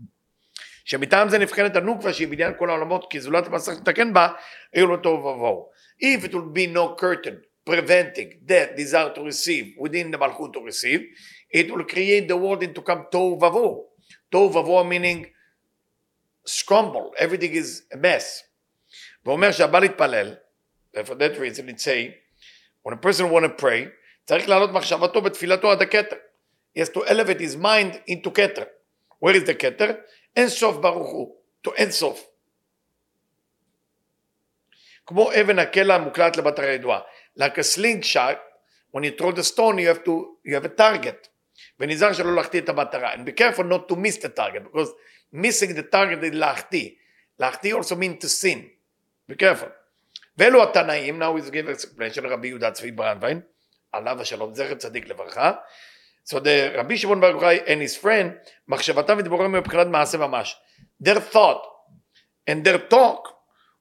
שמטעם 0.85 1.29
זה 1.29 1.39
נבחנת 1.39 1.77
הנוקבה 1.77 2.13
שהיא 2.13 2.29
בעניין 2.29 2.53
כל 2.59 2.71
העולמות 2.71 3.07
כי 3.11 3.21
זולת 3.21 3.47
המסך 3.47 3.73
לתקן 3.73 4.13
בה, 4.13 4.29
היו 4.73 4.87
לו 4.87 4.97
תוהו 4.97 5.19
ובוהו. 5.19 5.69
If 6.03 6.25
it 6.25 6.35
will 6.35 6.53
be 6.53 6.67
no 6.67 6.95
curtain 7.01 7.43
preventing 7.65 8.41
that 8.47 8.77
desire 8.77 9.13
to 9.15 9.23
receive 9.23 9.75
within 9.79 10.11
the 10.11 10.19
malchut 10.19 10.53
to 10.53 10.61
receive, 10.61 11.01
it 11.51 11.71
will 11.71 11.85
create 11.85 12.29
the 12.29 12.37
world 12.37 12.63
into 12.63 12.83
come 12.83 13.07
tohu 13.11 13.41
vavohu. 13.41 13.85
Tohu 14.31 14.53
vavohu 14.53 14.87
meaning 14.87 15.27
scramble, 16.50 17.14
everything 17.18 17.54
is 17.54 17.84
a 17.94 17.98
mess. 17.98 18.44
ואומר 19.26 19.52
שהבא 19.52 19.80
להתפלל, 19.80 20.36
for 20.96 21.16
that 21.16 21.38
reason 21.38 21.70
it 21.70 21.80
say, 21.80 22.16
when 22.84 22.94
a 22.94 22.98
person 22.98 23.30
want 23.30 23.46
to 23.46 23.64
pray, 23.64 23.88
צריך 24.26 24.50
להעלות 24.50 24.72
מחשבתו 24.72 25.22
בתפילתו 25.22 25.72
עד 25.72 25.82
הכתר. 25.82 26.16
He 26.78 26.82
has 26.82 26.90
to 26.90 27.02
elevate 27.06 27.40
his 27.40 27.56
mind 27.56 28.00
into 28.08 28.32
כתר. 28.32 28.64
Where 29.26 29.36
is 29.36 29.48
the 29.48 29.54
כתר? 29.54 29.92
אין 30.36 30.50
סוף 30.50 30.78
ברוך 30.78 31.10
הוא, 31.10 31.36
to 31.68 31.72
אין 31.76 31.92
סוף. 31.92 32.26
כמו 35.06 35.32
אבן 35.42 35.60
הקלע 35.60 35.96
המוקלט 35.96 36.38
למטרה 36.38 36.68
ידועה. 36.68 37.00
Like 37.40 37.58
a 37.58 37.64
slingshot, 37.64 38.38
when 38.92 39.04
you 39.04 39.12
throw 39.12 39.32
the 39.32 39.44
stone 39.44 39.78
you 39.78 39.88
have 39.88 40.04
to, 40.04 40.38
you 40.46 40.56
have 40.56 40.66
a 40.66 40.76
target. 40.78 41.30
ונזהר 41.81 42.13
שלא 42.13 42.35
להחטיא 42.35 42.61
את 42.61 42.69
המטרה. 42.69 43.15
And 43.15 43.19
be 43.19 43.33
careful 43.33 43.65
not 43.65 43.93
to 43.93 43.97
miss 43.97 44.17
the 44.17 44.29
target, 44.29 44.63
because 44.65 44.89
missing 45.33 45.75
the 45.75 45.83
target 45.83 46.23
is 46.23 46.35
להחטיא. 46.35 46.91
להחטיא 47.39 47.75
also 47.75 47.95
mean 47.95 48.25
to 48.25 48.29
sin. 48.29 48.59
be 49.33 49.35
careful. 49.35 49.69
ואלו 50.39 50.63
התנאים, 50.63 51.23
now 51.23 51.37
is 51.37 51.51
give 51.51 51.69
explanation 51.69 52.27
רבי 52.27 52.49
יהודה 52.49 52.71
צבי 52.71 52.91
ברנדווין, 52.91 53.41
עליו 53.93 54.21
השלום, 54.21 54.55
זכר 54.55 54.75
צדיק 54.75 55.09
לברכה. 55.09 55.53
So 56.29 56.35
the 56.35 56.75
רבי 56.75 56.99
שמעון 56.99 57.21
בר 57.21 57.27
יוחאי 57.27 57.59
and 57.67 57.89
his 57.89 58.05
friend, 58.05 58.51
מחשבתם 58.69 59.17
ודיבורם 59.19 59.53
מבחינת 59.53 59.87
מעשה 59.87 60.19
ממש. 60.19 60.57
Their 61.03 61.21
thought 61.33 61.63
and 62.51 62.65
their 62.65 62.79
talk 62.79 63.35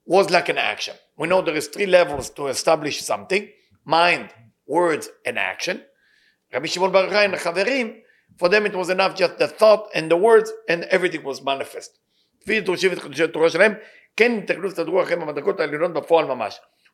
was 0.06 0.30
like 0.30 0.50
an 0.50 0.58
action. 0.58 0.96
We 1.18 1.28
know 1.28 1.42
there 1.42 1.56
is 1.56 1.68
three 1.68 1.86
levels 1.86 2.30
to 2.32 2.48
establish 2.48 3.02
something, 3.02 3.50
mind, 3.86 4.30
words, 4.68 5.10
and 5.26 5.38
action. 5.38 5.84
Bar 6.51 6.61
Yochai 6.61 7.25
and 7.25 7.35
the 7.35 7.39
Chaverim, 7.39 8.01
for 8.39 8.49
them 8.49 8.67
it 8.67 8.75
was 8.75 8.91
enough 8.91 9.17
just 9.17 9.39
the 9.39 9.49
thought 9.49 9.89
and 9.95 10.11
the 10.11 10.17
words 10.17 10.53
and 10.69 10.85
everything 10.85 11.23
was 11.23 11.43
manifest. 11.43 11.99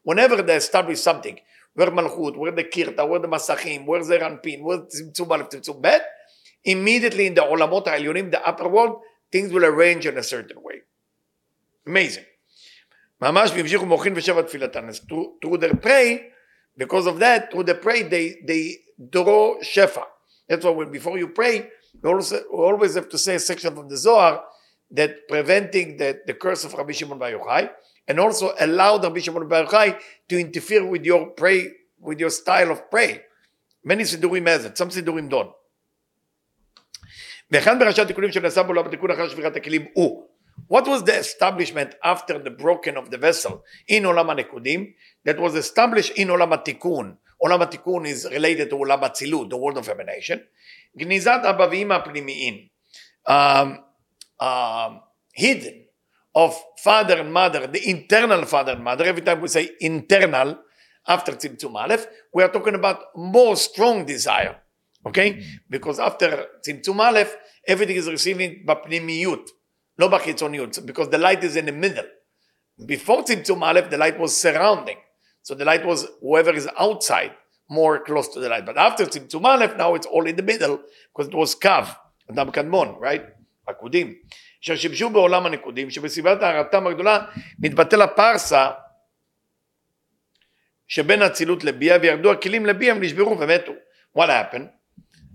Whenever 0.03 0.43
they 0.43 0.57
establish 0.57 1.01
something, 1.01 1.39
where 1.75 1.91
מלכות, 1.91 2.37
where 2.37 2.53
the 2.53 2.65
קירתא, 2.65 3.09
where 3.09 3.21
the 3.21 3.29
מסכים, 3.29 3.87
where 3.87 4.03
זה 4.03 4.17
רנפין, 4.17 4.63
where 4.63 4.87
צמצום 4.89 5.33
א', 5.33 5.43
צמצום 5.49 5.83
ב', 5.83 5.87
immediately 6.69 7.27
in 7.27 7.35
the 7.35 7.43
עולמות 7.43 7.87
העליונים, 7.87 8.31
the 8.31 8.49
upper 8.49 8.69
world, 8.69 9.01
things 9.31 9.53
will 9.53 9.65
arrange 9.65 10.07
in 10.07 10.19
a 10.19 10.23
certain 10.23 10.59
way. 10.63 10.81
Amazing. 11.87 12.25
ממש 13.21 13.51
והמשיכו 13.51 13.87
מוחין 13.87 14.13
ושבע 14.17 14.43
תפילתן. 14.43 14.89
Through, 14.89 15.45
through 15.45 15.59
their 15.59 15.75
pray, 15.75 16.31
because 16.78 17.08
of 17.08 17.20
that, 17.20 17.52
through 17.52 17.64
the 17.64 17.76
pray, 17.76 18.04
they, 18.04 18.38
they 18.46 18.78
draw 19.10 19.60
shefa. 19.60 20.04
That's 20.48 20.66
why 20.66 20.72
when, 20.72 20.92
before 20.92 21.18
you 21.18 21.30
pray, 21.30 21.70
you 22.02 22.10
also, 22.10 22.38
you 22.38 22.50
always 22.52 22.96
have 22.96 23.10
to 23.10 23.18
say 23.18 23.36
a 23.36 23.40
section 23.40 23.76
from 23.76 23.90
the 23.90 23.98
Zohar 23.98 24.44
that 24.92 25.28
preventing 25.28 25.98
the, 25.98 26.22
the 26.26 26.34
curse 26.34 26.64
of 26.64 26.74
Rabbi 26.74 26.94
Shimon 26.94 27.20
Bar 27.20 27.32
Yochai, 27.32 27.70
and 28.08 28.20
also 28.20 28.54
allow 28.60 28.98
Rabbi 28.98 29.20
Shimon 29.20 29.48
Bar 29.48 29.66
Yochai 29.66 30.00
to 30.30 30.40
interfere 30.40 30.86
with 30.86 31.04
your 31.04 31.28
pray, 31.28 31.72
with 32.00 32.20
your 32.20 32.30
style 32.30 32.72
of 32.72 32.90
pray. 32.90 33.22
many 33.84 34.04
סידורים 34.06 34.44
מה 34.44 34.58
זה, 34.58 34.70
some 34.70 34.90
סידורים 34.90 35.30
don't. 35.30 35.52
ואחד 37.52 37.80
מראשי 37.80 38.02
התיקונים 38.02 38.32
שנעשה 38.32 38.64
בו 38.64 38.84
בתיקון 38.84 39.12
אחר 39.12 39.30
שבירת 39.30 39.56
הכלים 39.56 39.86
הוא 39.94 40.30
what 40.69 40.87
was 40.87 41.05
the 41.05 41.17
establishment 41.17 41.95
after 42.03 42.39
the 42.39 42.51
broken 42.51 42.97
of 42.97 43.11
the 43.11 43.19
vessel 43.19 43.65
in 43.87 44.05
Olam 44.05 44.35
HaNekudim 44.35 44.95
that 45.25 45.39
was 45.39 45.55
established 45.55 46.13
in 46.13 46.29
Olam 46.29 46.51
HaTikun? 46.53 47.17
Olam 47.45 47.69
HaTikun 47.69 48.07
is 48.07 48.27
related 48.31 48.71
to 48.71 48.77
Olam 48.77 49.03
HaTzilut, 49.03 49.51
the 49.51 49.57
world 49.57 49.79
of 49.79 49.89
emanation. 49.89 50.43
Gnizat 50.99 51.45
Abavim 51.45 51.89
HaPnimi'in, 51.89 52.71
um, 53.27 53.79
um, 54.41 55.01
hidden 55.33 55.85
of 56.35 56.57
father 56.79 57.21
and 57.21 57.33
mother, 57.33 57.67
the 57.67 57.89
internal 57.89 58.45
father 58.45 58.73
and 58.73 58.83
mother. 58.83 59.05
Every 59.05 59.23
time 59.23 59.41
we 59.41 59.49
say 59.49 59.71
internal, 59.81 60.59
after 61.07 61.33
Tzimtzum 61.33 61.75
Aleph, 61.75 62.07
we 62.33 62.43
are 62.43 62.49
talking 62.49 62.75
about 62.75 62.99
more 63.15 63.57
strong 63.57 64.05
desire. 64.05 64.57
Okay? 65.07 65.35
Mm. 65.35 65.45
Because 65.69 65.99
after 65.99 66.47
Tzimtzum 66.67 66.99
Aleph, 66.99 67.37
everything 67.67 67.97
is 67.97 68.09
receiving 68.09 68.65
Bapnimiyut. 68.67 69.49
לא 70.00 70.08
בחיצוניות, 70.08 70.78
because 70.78 71.10
the 71.10 71.18
light 71.18 71.44
is 71.44 71.56
in 71.56 71.66
the 71.66 71.72
middle. 71.72 72.06
Before 72.86 73.24
צמצום 73.24 73.64
א', 73.64 73.80
the 73.90 73.98
light 73.98 74.20
was 74.20 74.36
surrounding. 74.36 74.98
So 75.44 75.56
the 75.56 75.66
light 75.66 75.86
was 75.86 76.08
whoever 76.22 76.54
is 76.54 76.68
outside, 76.78 77.32
more 77.70 78.00
close 78.00 78.28
to 78.34 78.40
the 78.40 78.50
light. 78.50 78.66
But 78.66 78.78
after 78.78 79.06
Tzimtzum 79.06 79.46
Aleph, 79.46 79.76
now 79.78 79.96
it's 79.96 80.06
all 80.06 80.26
in 80.28 80.36
the 80.36 80.44
middle, 80.44 80.80
because 81.10 81.28
it 81.28 81.36
was 81.36 81.56
Kav, 81.56 81.86
אדם 82.32 82.52
קדמון, 82.52 83.00
right? 83.02 83.22
עקודים. 83.68 84.14
אשר 84.64 84.76
שימשו 84.76 85.10
בעולם 85.10 85.46
הנקודים, 85.46 85.90
שבסביבת 85.90 86.44
הערתם 86.44 86.88
הגדולה 86.88 87.20
מתבטל 87.60 88.02
הפרסה 88.02 88.70
שבין 90.88 91.22
אצילות 91.22 91.64
לביאה, 91.64 91.98
וירדו 92.02 92.32
הכלים 92.32 92.66
לביאה 92.66 92.96
ונשברו 92.96 93.40
ומתו. 93.40 93.72
What 94.18 94.30
happened? 94.30 94.70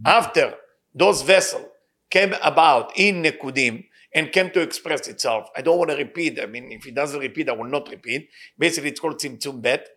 After 0.07 0.55
those 0.99 1.23
vessels 1.23 1.67
came 2.11 2.33
about 2.43 2.97
in 2.97 3.23
נקודים, 3.23 3.83
and 4.14 4.32
came 4.32 4.50
to 4.52 4.62
express 4.62 5.08
itself. 5.08 5.50
I 5.56 5.62
don't 5.62 5.78
want 5.78 5.92
to 5.92 5.98
repeat. 5.98 6.40
I 6.42 6.46
mean, 6.46 6.72
if 6.72 6.86
it 6.88 6.96
doesn't 6.96 7.20
repeat, 7.20 7.50
I 7.50 7.54
will 7.54 7.66
not 7.66 7.90
repeat. 7.90 8.30
Basically, 8.58 8.90
it's 8.90 9.00
called 9.00 9.20
Tzimtzum 9.20 9.62
Bet. 9.62 9.88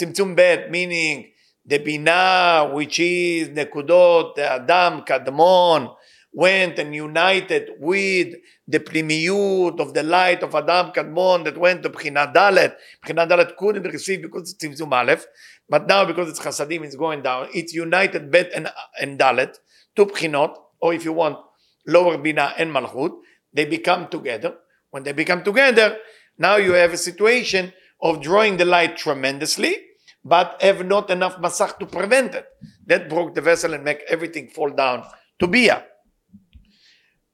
Tzimtzum 0.00 0.34
Bet 0.34 0.70
meaning 0.70 1.32
the 1.64 1.78
Binah, 1.78 2.72
which 2.72 2.98
is 2.98 3.50
Nekudot, 3.50 4.36
the 4.36 4.52
Adam, 4.52 5.02
Kadmon, 5.02 5.94
went 6.32 6.78
and 6.78 6.94
united 6.94 7.70
with 7.78 8.34
the 8.66 8.80
plimiyut 8.80 9.78
of 9.80 9.92
the 9.92 10.02
light 10.02 10.42
of 10.42 10.54
Adam 10.54 10.92
Kadmon 10.92 11.44
that 11.44 11.58
went 11.58 11.82
to 11.82 11.90
Bchina 11.90 12.32
Dalet. 12.32 12.74
Bchina 13.04 13.28
Dalet 13.28 13.56
couldn't 13.56 13.82
receive 13.84 14.22
because 14.22 14.52
it's 14.52 14.64
Tzimtzum 14.64 14.92
Aleph, 14.92 15.26
but 15.68 15.86
now 15.86 16.04
because 16.04 16.28
it's 16.30 16.40
Chasadim, 16.40 16.84
it's 16.84 16.96
going 16.96 17.22
down. 17.22 17.48
It's 17.52 17.74
united 17.74 18.30
Bet 18.30 18.50
and, 18.54 18.70
and 19.00 19.18
Dalet, 19.18 19.58
two 19.94 20.06
Bchinot, 20.06 20.54
or 20.80 20.94
if 20.94 21.04
you 21.04 21.12
want, 21.12 21.38
lower 21.86 22.16
Bina 22.16 22.54
and 22.56 22.72
Malchut. 22.72 23.12
They 23.57 23.65
become 23.65 24.07
together. 24.09 24.55
When 24.91 25.03
they 25.03 25.11
become 25.11 25.43
together, 25.43 25.97
now 26.37 26.57
you 26.57 26.73
have 26.73 26.93
a 26.93 26.97
situation 26.97 27.73
of 28.01 28.21
drawing 28.21 28.57
the 28.57 28.65
light 28.65 28.97
tremendously, 28.97 29.77
but 30.23 30.61
have 30.61 30.85
not 30.85 31.09
enough 31.09 31.37
masach 31.37 31.77
to 31.79 31.85
prevent 31.85 32.35
it. 32.35 32.45
That 32.87 33.09
broke 33.09 33.35
the 33.35 33.41
vessel 33.41 33.73
and 33.73 33.83
make 33.83 34.01
everything 34.09 34.47
fall 34.49 34.69
down 34.69 35.03
to 35.39 35.47
Bia. 35.47 35.83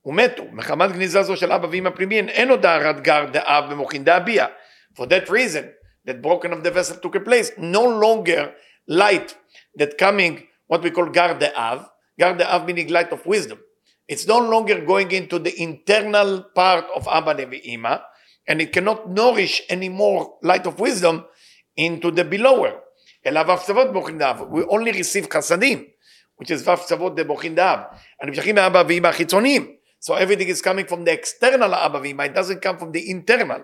ומתו, 0.05 0.43
מחמת 0.51 0.91
גניזה 0.91 1.23
זו 1.23 1.35
של 1.37 1.51
אבא 1.51 1.67
ואמא 1.71 1.89
פנימיים, 1.89 2.29
אין 2.29 2.49
עוד 2.49 2.65
הערת 2.65 3.01
גר 3.01 3.25
דאב 3.31 3.71
במוחין 3.71 4.03
דאביה. 4.03 4.47
For 4.95 5.05
that 5.05 5.29
reason, 5.29 5.65
that 6.05 6.21
broken 6.21 6.53
of 6.53 6.63
the 6.63 6.71
vessel 6.71 6.97
took 6.97 7.15
a 7.15 7.19
place, 7.19 7.51
no 7.57 7.83
longer 7.83 8.53
light 8.87 9.35
that 9.77 9.97
coming, 9.97 10.47
what 10.67 10.81
we 10.81 10.89
call 10.89 11.09
gar 11.09 11.33
de'av, 11.35 11.85
gar 12.19 12.33
de'av 12.33 12.65
meaning 12.65 12.87
light 12.87 13.11
of 13.11 13.25
wisdom. 13.25 13.59
It's 14.07 14.27
no 14.27 14.39
longer 14.39 14.83
going 14.85 15.11
into 15.11 15.37
the 15.39 15.53
internal 15.61 16.43
part 16.55 16.85
of 16.95 17.07
Abba 17.07 17.35
Nevi'ima, 17.35 18.01
and 18.47 18.61
it 18.61 18.73
cannot 18.73 19.09
nourish 19.09 19.61
any 19.69 19.89
more 19.89 20.37
light 20.41 20.65
of 20.65 20.79
wisdom 20.79 21.25
into 21.75 22.09
the 22.11 22.23
belower. 22.23 22.81
We 23.23 24.63
only 24.63 24.91
receive 24.91 25.29
chasadim, 25.29 25.85
which 26.37 26.49
is 26.49 26.63
vav 26.63 26.79
tzavot 26.79 27.15
de 27.15 27.25
bochin 27.25 27.55
da'av. 27.55 27.95
And 28.21 28.31
nמשכים 28.31 28.55
מאבא 28.55 28.83
ואמא 28.87 29.11
חיצוניים. 29.11 29.75
So 29.99 30.15
everything 30.15 30.47
is 30.47 30.61
coming 30.61 30.85
from 30.85 31.03
the 31.03 31.11
external 31.11 31.73
אבא 31.73 31.97
ואמא, 31.97 32.25
it 32.25 32.33
doesn't 32.33 32.61
come 32.61 32.79
from 32.79 32.91
the 32.91 33.09
internal. 33.09 33.61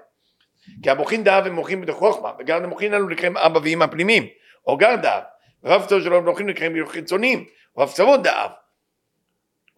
כי 0.84 0.90
הבוכין 0.90 1.24
דאב 1.24 1.46
הם 1.46 1.54
מוחים 1.54 1.82
בחוכמה, 1.82 2.32
וגם 2.40 2.64
המוחין 2.64 2.94
האלו 2.94 3.10
נקראים 3.10 3.38
אבא 3.38 3.60
ואמא 3.64 3.88
פנימיים, 3.88 4.28
או 4.68 4.78
גר 4.78 4.96
דאב, 4.96 5.24
ורב 5.64 5.86
צבאות 5.86 6.04
שלו 6.04 6.22
מוחים 6.22 6.48
נקראים 6.48 6.88
חיצוניים, 6.88 7.46
רב 7.78 7.92
צבאות 7.92 8.24
דאב. 8.24 8.52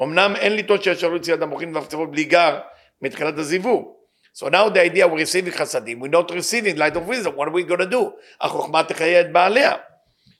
אמנם 0.05 0.37
אין 0.37 0.57
לטעות 0.57 0.83
שיש 0.83 0.95
אפשרות 0.95 1.21
יציאת 1.21 1.43
המוחין 1.43 1.77
והפצבות 1.77 2.11
בלי 2.11 2.25
גר 2.25 2.59
מתחילת 3.03 3.39
הזיווג. 3.39 3.93
So 4.35 4.49
now 4.49 4.69
the 4.71 4.81
idea 4.81 5.07
we're 5.07 5.19
receiving 5.19 5.51
חסדים, 5.51 6.03
we're 6.03 6.09
not 6.09 6.31
receiving 6.31 6.77
light 6.77 6.97
of 6.97 7.07
wisdom, 7.07 7.37
what 7.37 7.49
are 7.49 7.53
we 7.53 7.63
going 7.65 7.81
to 7.81 7.91
do? 7.91 8.11
החוכמה 8.41 8.83
תחיה 8.85 9.21
את 9.21 9.33
בעליה. 9.33 9.73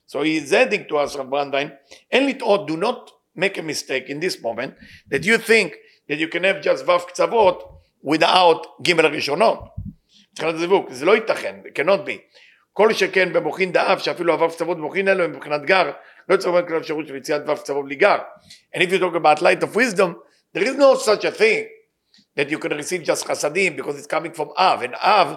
So 0.07 0.23
he 0.23 0.37
is 0.37 0.53
adding 0.53 0.89
to 0.89 0.97
us, 0.97 1.17
רב 1.17 1.29
ברנדיין, 1.29 1.69
אין 2.11 2.27
לטעות, 2.27 2.69
do 2.69 2.73
not 2.73 3.11
make 3.37 3.57
a 3.57 3.61
mistake 3.61 4.09
in 4.09 4.19
this 4.19 4.41
moment, 4.41 4.73
that 5.11 5.25
you 5.25 5.37
think 5.37 5.73
that 6.09 6.17
you 6.17 6.27
can 6.27 6.43
have 6.43 6.61
just 6.63 6.89
ו' 6.89 7.07
קצוות 7.07 7.63
without 8.03 8.67
ג' 8.81 8.99
הראשונות. 8.99 9.59
מתחילת 10.33 10.55
הזיווג, 10.55 10.91
זה 10.91 11.05
לא 11.05 11.15
ייתכן, 11.15 11.55
it 11.65 11.79
cannot 11.79 12.07
be. 12.07 12.37
כל 12.73 12.93
שכן 12.93 13.33
במוחין 13.33 13.71
דאב, 13.71 13.99
שאפילו 13.99 14.33
הו' 14.33 14.49
קצוות 14.49 14.77
במוחין 14.77 15.07
אלו 15.07 15.23
הם 15.23 15.31
מבחינת 15.31 15.61
גר, 15.61 15.91
לא 16.28 16.36
צריך 16.36 16.46
לומר 16.46 16.68
כלל 16.68 16.78
אפשרות 16.78 17.06
של 17.06 17.16
יציאת 17.16 17.42
ו' 17.48 17.56
קצוות 17.56 17.84
בלי 17.84 17.94
גר. 17.94 18.18
And 18.74 18.82
if 18.82 18.92
you 18.92 18.98
talk 18.98 19.14
about 19.14 19.40
light 19.42 19.62
of 19.62 19.74
wisdom, 19.74 20.16
there 20.54 20.64
is 20.64 20.76
no 20.76 20.94
such 20.94 21.24
a 21.24 21.30
thing 21.30 21.66
that 22.36 22.50
you 22.50 22.58
can 22.58 22.72
receive 22.76 23.02
just 23.02 23.26
chasadim 23.26 23.76
because 23.76 23.96
it's 23.98 24.06
coming 24.06 24.32
from 24.32 24.48
Av, 24.56 24.82
and 24.82 24.94
Av 24.94 25.28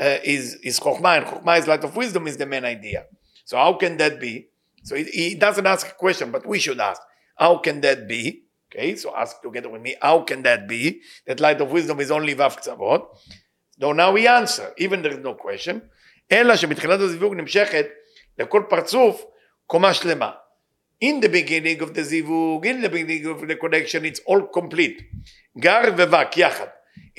uh, 0.00 0.16
is, 0.24 0.56
is 0.62 0.80
Chokhmah, 0.80 1.18
and 1.18 1.26
Chokhmah 1.26 1.58
is 1.58 1.66
light 1.66 1.84
of 1.84 1.96
wisdom 1.96 2.26
is 2.26 2.36
the 2.36 2.46
main 2.46 2.64
idea. 2.64 3.04
So 3.44 3.56
how 3.56 3.74
can 3.74 3.96
that 3.98 4.20
be? 4.20 4.48
So 4.84 4.96
he, 4.96 5.04
he 5.04 5.34
doesn't 5.34 5.66
ask 5.66 5.86
a 5.86 5.92
question, 5.92 6.30
but 6.30 6.46
we 6.46 6.58
should 6.58 6.80
ask, 6.80 7.00
how 7.36 7.58
can 7.58 7.80
that 7.82 8.08
be? 8.08 8.44
Okay, 8.70 8.96
so 8.96 9.14
ask 9.16 9.40
together 9.40 9.68
with 9.68 9.80
me, 9.80 9.96
how 10.02 10.20
can 10.20 10.42
that 10.42 10.68
be? 10.68 11.00
That 11.26 11.40
light 11.40 11.60
of 11.60 11.70
wisdom 11.70 12.00
is 12.00 12.10
only 12.10 12.34
Vav 12.34 12.58
Ktsavot. 12.58 13.06
So 13.80 13.92
now 13.92 14.12
we 14.12 14.26
answer, 14.26 14.72
even 14.76 15.02
there 15.02 15.12
is 15.12 15.18
no 15.18 15.34
question, 15.34 15.82
אלא 16.32 16.56
שמתחילת 16.56 17.00
הזיווג 17.00 17.34
נמשכת 17.34 17.86
לכל 18.38 18.62
פרצוף 18.68 19.24
קומה 19.66 19.94
שלמה. 19.94 20.30
In 21.04 21.20
the 21.20 21.28
beginning 21.28 21.80
of 21.80 21.94
the 21.94 22.02
zivug, 22.02 22.64
in 22.64 22.80
the 22.82 22.88
beginning 22.88 23.26
of 23.26 23.46
the 23.46 23.54
connection, 23.54 24.04
it's 24.04 24.20
all 24.26 24.42
complete. 24.52 25.02
גר 25.58 25.80
וווק 25.96 26.36
יחד. 26.36 26.66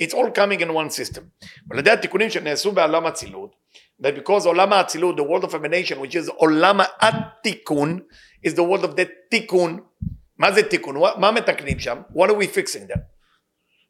It's 0.00 0.14
all 0.14 0.30
coming 0.30 0.60
in 0.60 0.72
one 0.72 0.90
system. 0.90 1.22
ועל 1.68 1.78
ידי 1.78 1.90
התיקונים 1.90 2.30
שנעשו 2.30 2.72
בעולם 2.72 3.06
האצילות, 3.06 3.56
that 4.02 4.14
because 4.14 4.46
עולם 4.46 4.72
האצילות, 4.72 5.16
the 5.16 5.22
world 5.22 5.44
of 5.44 5.54
emanation, 5.54 5.98
which 6.00 6.14
is 6.14 6.30
עולם 6.30 6.80
התיקון, 7.00 8.00
is 8.46 8.50
the 8.50 8.62
world 8.62 8.84
of 8.84 8.96
the 8.96 9.04
תיקון. 9.30 9.80
מה 10.38 10.52
זה 10.52 10.62
תיקון? 10.62 10.96
מה 11.16 11.30
מתקנים 11.30 11.78
שם? 11.78 12.02
What 12.14 12.30
are 12.30 12.34
we 12.34 12.46
fixing 12.46 12.86
there? 12.86 13.02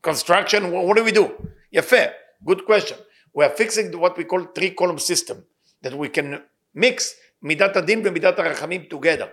Construction, 0.02 0.72
what 0.72 0.96
do 0.96 1.04
we 1.04 1.12
do? 1.12 1.28
יפה, 1.72 2.04
good 2.44 2.66
question. 2.66 2.96
We 3.34 3.44
are 3.44 3.50
fixing 3.50 3.92
what 3.98 4.16
we 4.18 4.24
call 4.24 4.46
three 4.54 4.70
column 4.70 4.98
system, 4.98 5.44
that 5.82 5.94
we 5.94 6.08
can 6.08 6.42
mix 6.74 7.14
מידת 7.42 7.76
הדין 7.76 8.02
ומידת 8.04 8.38
הרחמים 8.38 8.84
together. 8.92 9.28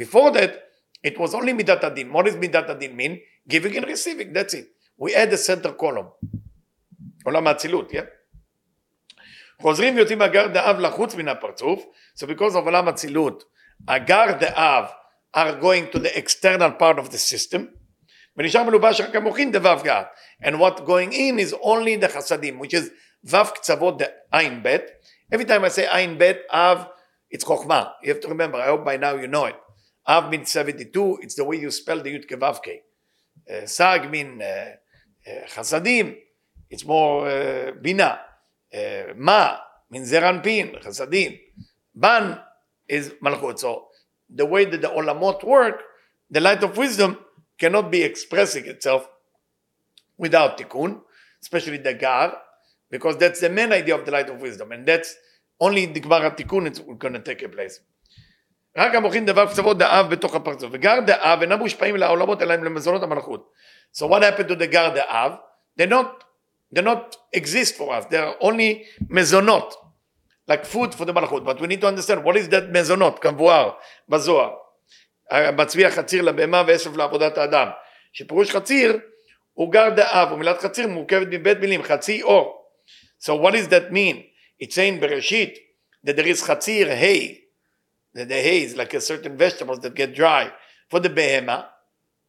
Before 0.00 0.32
that, 0.32 0.50
it 1.06 1.16
was 1.18 1.34
only 1.34 1.52
מידת 1.52 1.84
הדין. 1.84 2.12
What 2.12 2.26
does 2.26 2.36
מידת 2.36 2.70
הדין 2.70 2.96
mean? 2.96 3.18
Giving 3.52 3.76
and 3.76 3.86
receiving, 3.86 4.32
that's 4.32 4.54
it. 4.54 4.66
We 4.98 5.14
add 5.14 5.30
the 5.30 5.36
center 5.36 5.72
column. 5.72 6.08
עולם 7.24 7.46
האצילות, 7.46 7.90
yeah? 7.90 8.04
חוזרים 9.60 9.96
ויוצאים 9.96 10.18
מהגר 10.18 10.46
דאב 10.46 10.80
לחוץ 10.80 11.14
מן 11.14 11.28
הפרצוף, 11.28 11.84
so 12.18 12.26
because 12.26 12.54
of 12.54 12.64
עולם 12.64 12.88
אצילות, 12.88 13.44
הגר 13.88 14.26
דאב 14.40 14.84
are 15.36 15.54
going 15.60 15.94
to 15.94 15.98
the 15.98 16.18
external 16.18 16.72
part 16.78 16.98
of 16.98 17.10
the 17.10 17.18
system, 17.18 17.60
ונשאר 18.36 18.62
מלובש 18.62 19.00
רק 19.00 19.16
המוחין 19.16 19.52
דוו 19.52 19.82
גר. 19.84 20.02
And 20.42 20.54
what 20.58 20.80
going 20.80 21.12
in 21.12 21.38
is 21.38 21.52
only 21.52 21.96
the 21.96 22.08
חסדים, 22.08 22.60
which 22.60 22.74
is 22.74 22.90
וו 23.24 23.54
קצוות 23.54 24.02
עין 24.32 24.62
ב'. 24.62 24.76
Every 25.34 25.44
time 25.44 25.64
I 25.64 25.68
say 25.68 25.94
עין 25.94 26.18
ב', 26.18 26.32
אב 26.50 26.78
it's 27.29 27.43
Chokhmah. 27.43 27.93
You 28.03 28.13
have 28.13 28.21
to 28.21 28.27
remember, 28.27 28.57
I 28.57 28.67
hope 28.67 28.85
by 28.85 28.97
now 28.97 29.15
you 29.15 29.27
know 29.27 29.45
it. 29.45 29.55
Av 30.07 30.29
means 30.29 30.49
72, 30.51 31.19
it's 31.21 31.35
the 31.35 31.43
way 31.43 31.57
you 31.57 31.69
spell 31.71 32.01
the 32.01 32.13
Yud 32.13 32.27
Kevavke. 32.29 32.79
Uh, 33.49 33.65
Sag 33.65 34.09
means 34.09 34.41
uh, 34.41 34.75
uh, 35.27 35.47
Chasadim, 35.47 36.15
it's 36.69 36.85
more 36.85 37.27
uh, 37.27 37.71
Bina. 37.81 38.19
Ma 39.15 39.57
means 39.89 40.11
Zeranpin, 40.11 40.81
Chasadim. 40.83 41.39
Ban 41.95 42.39
is 42.87 43.13
Malchut. 43.23 43.59
So 43.59 43.87
the 44.29 44.45
way 44.45 44.65
that 44.65 44.81
the 44.81 44.87
Olamot 44.87 45.43
work, 45.43 45.81
the 46.29 46.41
light 46.41 46.63
of 46.63 46.77
wisdom 46.77 47.17
cannot 47.57 47.91
be 47.91 48.03
expressing 48.03 48.65
itself 48.65 49.09
without 50.17 50.57
Tikkun, 50.57 51.01
especially 51.41 51.77
the 51.77 51.93
Gar, 51.93 52.37
because 52.89 53.17
that's 53.17 53.39
the 53.39 53.49
main 53.49 53.71
idea 53.71 53.95
of 53.95 54.05
the 54.05 54.11
light 54.11 54.29
of 54.29 54.41
wisdom. 54.41 54.71
And 54.71 54.85
that's 54.85 55.15
only 55.63 55.95
in 55.95 55.99
גמר 55.99 56.25
התיקון 56.25 56.67
it's 56.67 56.79
to 56.79 57.19
take 57.25 57.41
a 57.41 57.47
place. 57.47 57.81
רק 58.77 58.95
המוחין 58.95 59.25
דבר 59.25 59.45
קצוות 59.45 59.77
דאב 59.77 60.09
בתוך 60.09 60.35
הפרצוף, 60.35 60.69
וגר 60.73 60.99
דאב 61.05 61.41
אינם 61.41 61.59
מושפעים 61.59 61.95
לעולמות 61.95 62.41
אלא 62.41 62.53
הם 62.53 62.63
למזונות 62.63 63.03
המלכות. 63.03 63.51
So 63.95 64.05
what 64.05 64.21
happened 64.21 64.49
to 64.49 64.55
the 64.55 64.65
גר 64.65 64.89
דאב? 64.89 65.31
They 65.79 65.85
not, 65.85 66.23
they 66.75 66.81
not 66.81 67.15
exist 67.35 67.75
for 67.77 67.89
us, 67.91 68.05
they 68.09 68.17
are 68.17 68.35
only 68.41 68.83
מזונות, 69.09 69.73
like 70.51 70.65
food 70.65 70.93
for 70.93 71.05
the 71.05 71.13
מלכות, 71.13 71.43
but 71.45 71.61
we 71.61 71.67
need 71.67 71.81
to 71.81 71.87
understand 71.87 72.23
what 72.23 72.35
is 72.35 72.47
that 72.49 72.71
מזונות, 72.73 73.19
כמבואר 73.19 73.71
בזוהר. 74.09 74.53
מצביע 75.53 75.91
חציר 75.91 76.21
לבהמה 76.21 76.63
ועשב 76.67 76.97
לעבודת 76.97 77.37
האדם. 77.37 77.67
שפירוש 78.13 78.51
חציר 78.51 78.99
הוא 79.53 79.71
גר 79.71 79.89
דאב, 79.89 80.31
ומילת 80.31 80.61
חציר 80.61 80.87
מורכבת 80.87 81.27
מבית 81.31 81.59
מילים, 81.59 81.83
חצי 81.83 82.23
אור. 82.23 82.63
So 83.19 83.29
what 83.29 83.53
does 83.53 83.67
that 83.67 83.91
mean? 83.91 84.36
It's 84.59 84.75
saying 84.75 84.99
Bereshit 84.99 85.57
that 86.03 86.15
there 86.15 86.27
is 86.27 86.41
chatzir 86.43 86.95
hay, 86.95 87.41
that 88.13 88.27
the 88.27 88.35
hay 88.35 88.63
is 88.63 88.75
like 88.75 88.93
a 88.93 89.01
certain 89.01 89.37
vegetables 89.37 89.79
that 89.79 89.93
get 89.93 90.15
dry 90.15 90.51
for 90.89 90.99
the 90.99 91.09
behema. 91.09 91.65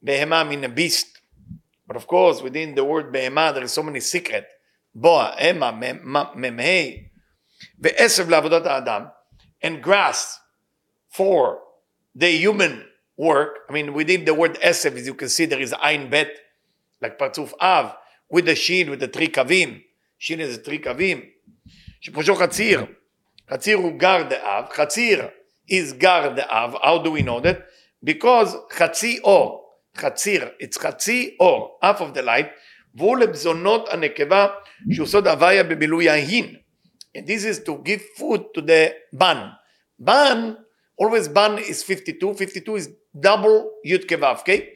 Behema 0.04 0.48
means 0.48 0.64
a 0.64 0.68
beast. 0.68 1.20
But 1.86 1.96
of 1.96 2.06
course, 2.06 2.42
within 2.42 2.74
the 2.74 2.84
word 2.84 3.12
behema, 3.12 3.54
there 3.54 3.64
is 3.64 3.72
so 3.72 3.82
many 3.82 4.00
secret. 4.00 4.46
Boa, 4.94 5.34
ema, 5.40 5.72
memhei, 5.72 7.10
ve'esev 7.80 8.26
la'avodat 8.26 8.66
adam, 8.66 9.10
and 9.62 9.82
grass 9.82 10.38
for 11.10 11.60
the 12.14 12.30
human 12.30 12.84
work. 13.16 13.60
I 13.68 13.72
mean, 13.72 13.94
within 13.94 14.24
the 14.24 14.34
word 14.34 14.58
esev, 14.60 14.96
as 14.96 15.06
you 15.06 15.14
can 15.14 15.28
see, 15.28 15.46
there 15.46 15.60
is 15.60 15.74
ein 15.82 16.10
bet, 16.10 16.30
like 17.00 17.18
parzuf 17.18 17.52
av, 17.60 17.94
with 18.30 18.46
the 18.46 18.54
sheen 18.54 18.90
with 18.90 19.00
the 19.00 19.08
three 19.08 19.28
kavim. 19.28 19.82
Sheen 20.18 20.40
is 20.40 20.58
the 20.58 20.62
three 20.62 20.78
kavim. 20.78 21.30
שפושו 22.01 22.35
חציר, 22.35 22.85
חציר 23.49 23.77
הוא 23.77 23.99
גר 23.99 24.23
דאב, 24.29 24.65
חציר 24.73 25.27
is 25.71 25.93
גר 25.97 26.33
דאב, 26.35 26.75
how 26.75 27.05
do 27.05 27.09
we 27.09 27.21
know 27.21 27.39
that? 27.39 27.61
Because 28.05 28.55
חצי 28.71 29.19
אור, 29.23 29.63
חציר, 29.97 30.47
it's 30.63 30.79
חצי 30.79 31.37
אור, 31.39 31.79
half 31.83 31.99
of 31.99 32.17
the 32.17 32.21
light, 32.21 32.47
והוא 32.95 33.17
לבזונות 33.17 33.89
הנקבה 33.89 34.47
שעושות 34.91 35.27
הוויה 35.27 35.63
במילוי 35.63 36.09
ההין. 36.09 36.55
And 37.17 37.27
this 37.27 37.45
is 37.45 37.59
to 37.59 37.77
give 37.83 38.01
food 38.17 38.41
to 38.55 38.61
the 38.61 38.93
ban. 39.13 39.51
Ban, 39.99 40.57
always 40.97 41.27
ban 41.27 41.59
is 41.59 41.83
52, 41.83 42.33
52 42.33 42.75
is 42.75 42.89
double 43.19 43.71
Yud 43.85 44.07
Kevavke, 44.07 44.69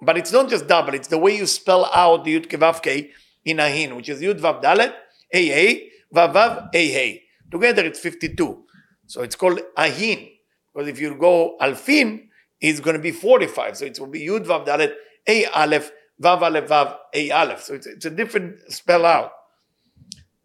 but 0.00 0.16
it's 0.16 0.32
not 0.32 0.48
just 0.48 0.66
double, 0.66 0.94
it's 0.94 1.08
the 1.08 1.18
way 1.18 1.36
you 1.36 1.46
spell 1.46 1.90
out 1.92 2.24
the 2.24 2.40
Yud 2.40 2.46
Kevavke 2.46 3.10
in 3.44 3.58
Ahin, 3.58 3.96
which 3.96 4.08
is 4.08 4.20
Yud 4.20 4.40
Vav 4.40 4.62
Dalet, 4.62 4.92
A 5.34 5.90
Vav 6.14 6.32
Vav 6.32 6.74
A 6.74 7.22
Together 7.50 7.84
it's 7.84 8.00
52. 8.00 8.64
So 9.06 9.22
it's 9.22 9.36
called 9.36 9.60
Ahin, 9.76 10.28
because 10.72 10.88
if 10.88 11.00
you 11.00 11.14
go 11.14 11.56
Alfin, 11.60 12.28
it's 12.60 12.80
going 12.80 12.96
to 12.96 13.02
be 13.02 13.10
45. 13.10 13.78
So 13.78 13.86
it 13.86 13.98
will 13.98 14.08
be 14.08 14.26
Yud 14.26 14.44
Vav 14.44 14.66
Dalet 14.66 14.92
A 15.26 15.46
Aleph, 15.46 15.90
Vav 16.22 16.42
Aleph 16.42 16.68
Vav 16.68 16.96
A 17.14 17.30
Aleph. 17.30 17.62
So 17.62 17.74
it's, 17.74 17.86
it's 17.86 18.04
a 18.04 18.10
different 18.10 18.58
spell 18.72 19.06
out. 19.06 19.32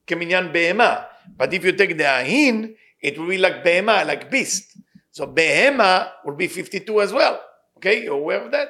Keminyan 0.08 0.54
Behema. 0.54 1.06
But 1.38 1.54
if 1.54 1.64
you 1.64 1.74
take 1.74 1.98
the 1.98 2.04
Ahin, 2.04 2.76
it 3.02 3.18
will 3.18 3.28
be 3.28 3.38
like 3.38 3.64
Behema, 3.64 4.06
like 4.06 4.32
beast. 4.32 4.78
So 5.12 5.28
Behema 5.28 6.12
will 6.26 6.36
be 6.36 6.48
52 6.48 7.02
as 7.02 7.12
well. 7.12 7.42
Okay, 7.78 8.04
you 8.04 8.14
aware 8.14 8.46
of 8.46 8.52
that? 8.52 8.70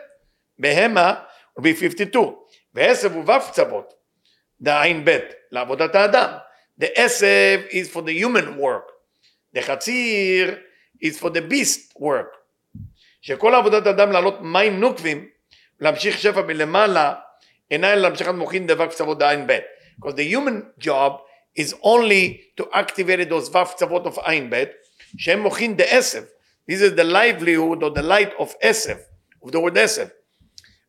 Behema 0.62 1.24
will 1.56 1.64
be 1.64 1.74
52. 1.74 2.36
ועשב 2.74 3.12
הוא 3.12 3.24
ו' 3.24 3.52
קצוות, 3.52 3.94
דעין 4.62 5.06
ב', 5.06 5.20
לעבודת 5.52 5.96
האדם. 5.96 6.30
The 6.81 6.87
עשב 6.95 7.61
is 7.71 7.89
for 7.89 8.03
the 8.03 8.13
human 8.13 8.57
work. 8.57 8.93
The 9.57 9.61
חציר 9.61 10.59
is 11.03 11.19
for 11.19 11.31
the 11.31 11.41
beast 11.41 12.01
work. 12.01 12.39
שכל 13.21 13.55
עבודת 13.55 13.87
האדם 13.87 14.13
לעלות 14.13 14.39
מים 14.41 14.81
נוקבים, 14.81 15.29
להמשיך 15.81 16.19
שפע 16.19 16.43
מלמעלה, 16.43 17.15
אינה 17.71 17.93
אלא 17.93 18.03
להמשכת 18.03 18.35
מוחין 18.35 18.67
דו' 18.67 18.89
קצוות 18.91 19.19
דעין 19.19 19.47
ב'. 19.47 19.59
Because 20.01 20.15
the 20.15 20.35
human 20.35 20.85
job 20.85 21.13
is 21.59 21.75
only 21.83 22.41
to 22.61 22.65
activate 22.73 23.29
those 23.29 23.57
ו' 23.57 23.65
קצוות 23.75 24.07
of 24.07 24.29
עין 24.29 24.51
ב', 24.51 24.65
שהם 25.19 25.41
מוחין 25.41 25.77
דעשב. 25.77 26.23
This 26.71 26.81
is 26.81 26.95
the 26.95 27.05
livelihood 27.05 27.83
or 27.83 27.91
the 27.91 28.03
light 28.03 28.33
of 28.39 28.55
Esef, 28.63 28.99
of 29.43 29.51
the 29.51 29.61
word 29.61 29.77
Esef. 29.77 30.09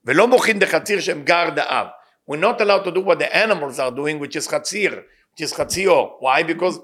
ולא 0.06 0.28
מוחין 0.28 0.60
דחציר 0.60 1.00
שהם 1.00 1.24
גר 1.24 1.50
דאב. 1.50 1.88
We're 2.30 2.38
not 2.38 2.62
allowed 2.62 2.84
to 2.84 2.92
do 2.92 3.02
what 3.02 3.18
the 3.18 3.36
animals 3.36 3.80
are 3.80 3.92
doing, 3.92 4.20
which 4.20 4.36
is 4.36 4.48
chatzir, 4.48 5.04
which 5.32 5.42
is 5.42 5.54
chatzior. 5.54 6.14
Why? 6.20 6.44
Because 6.44 6.80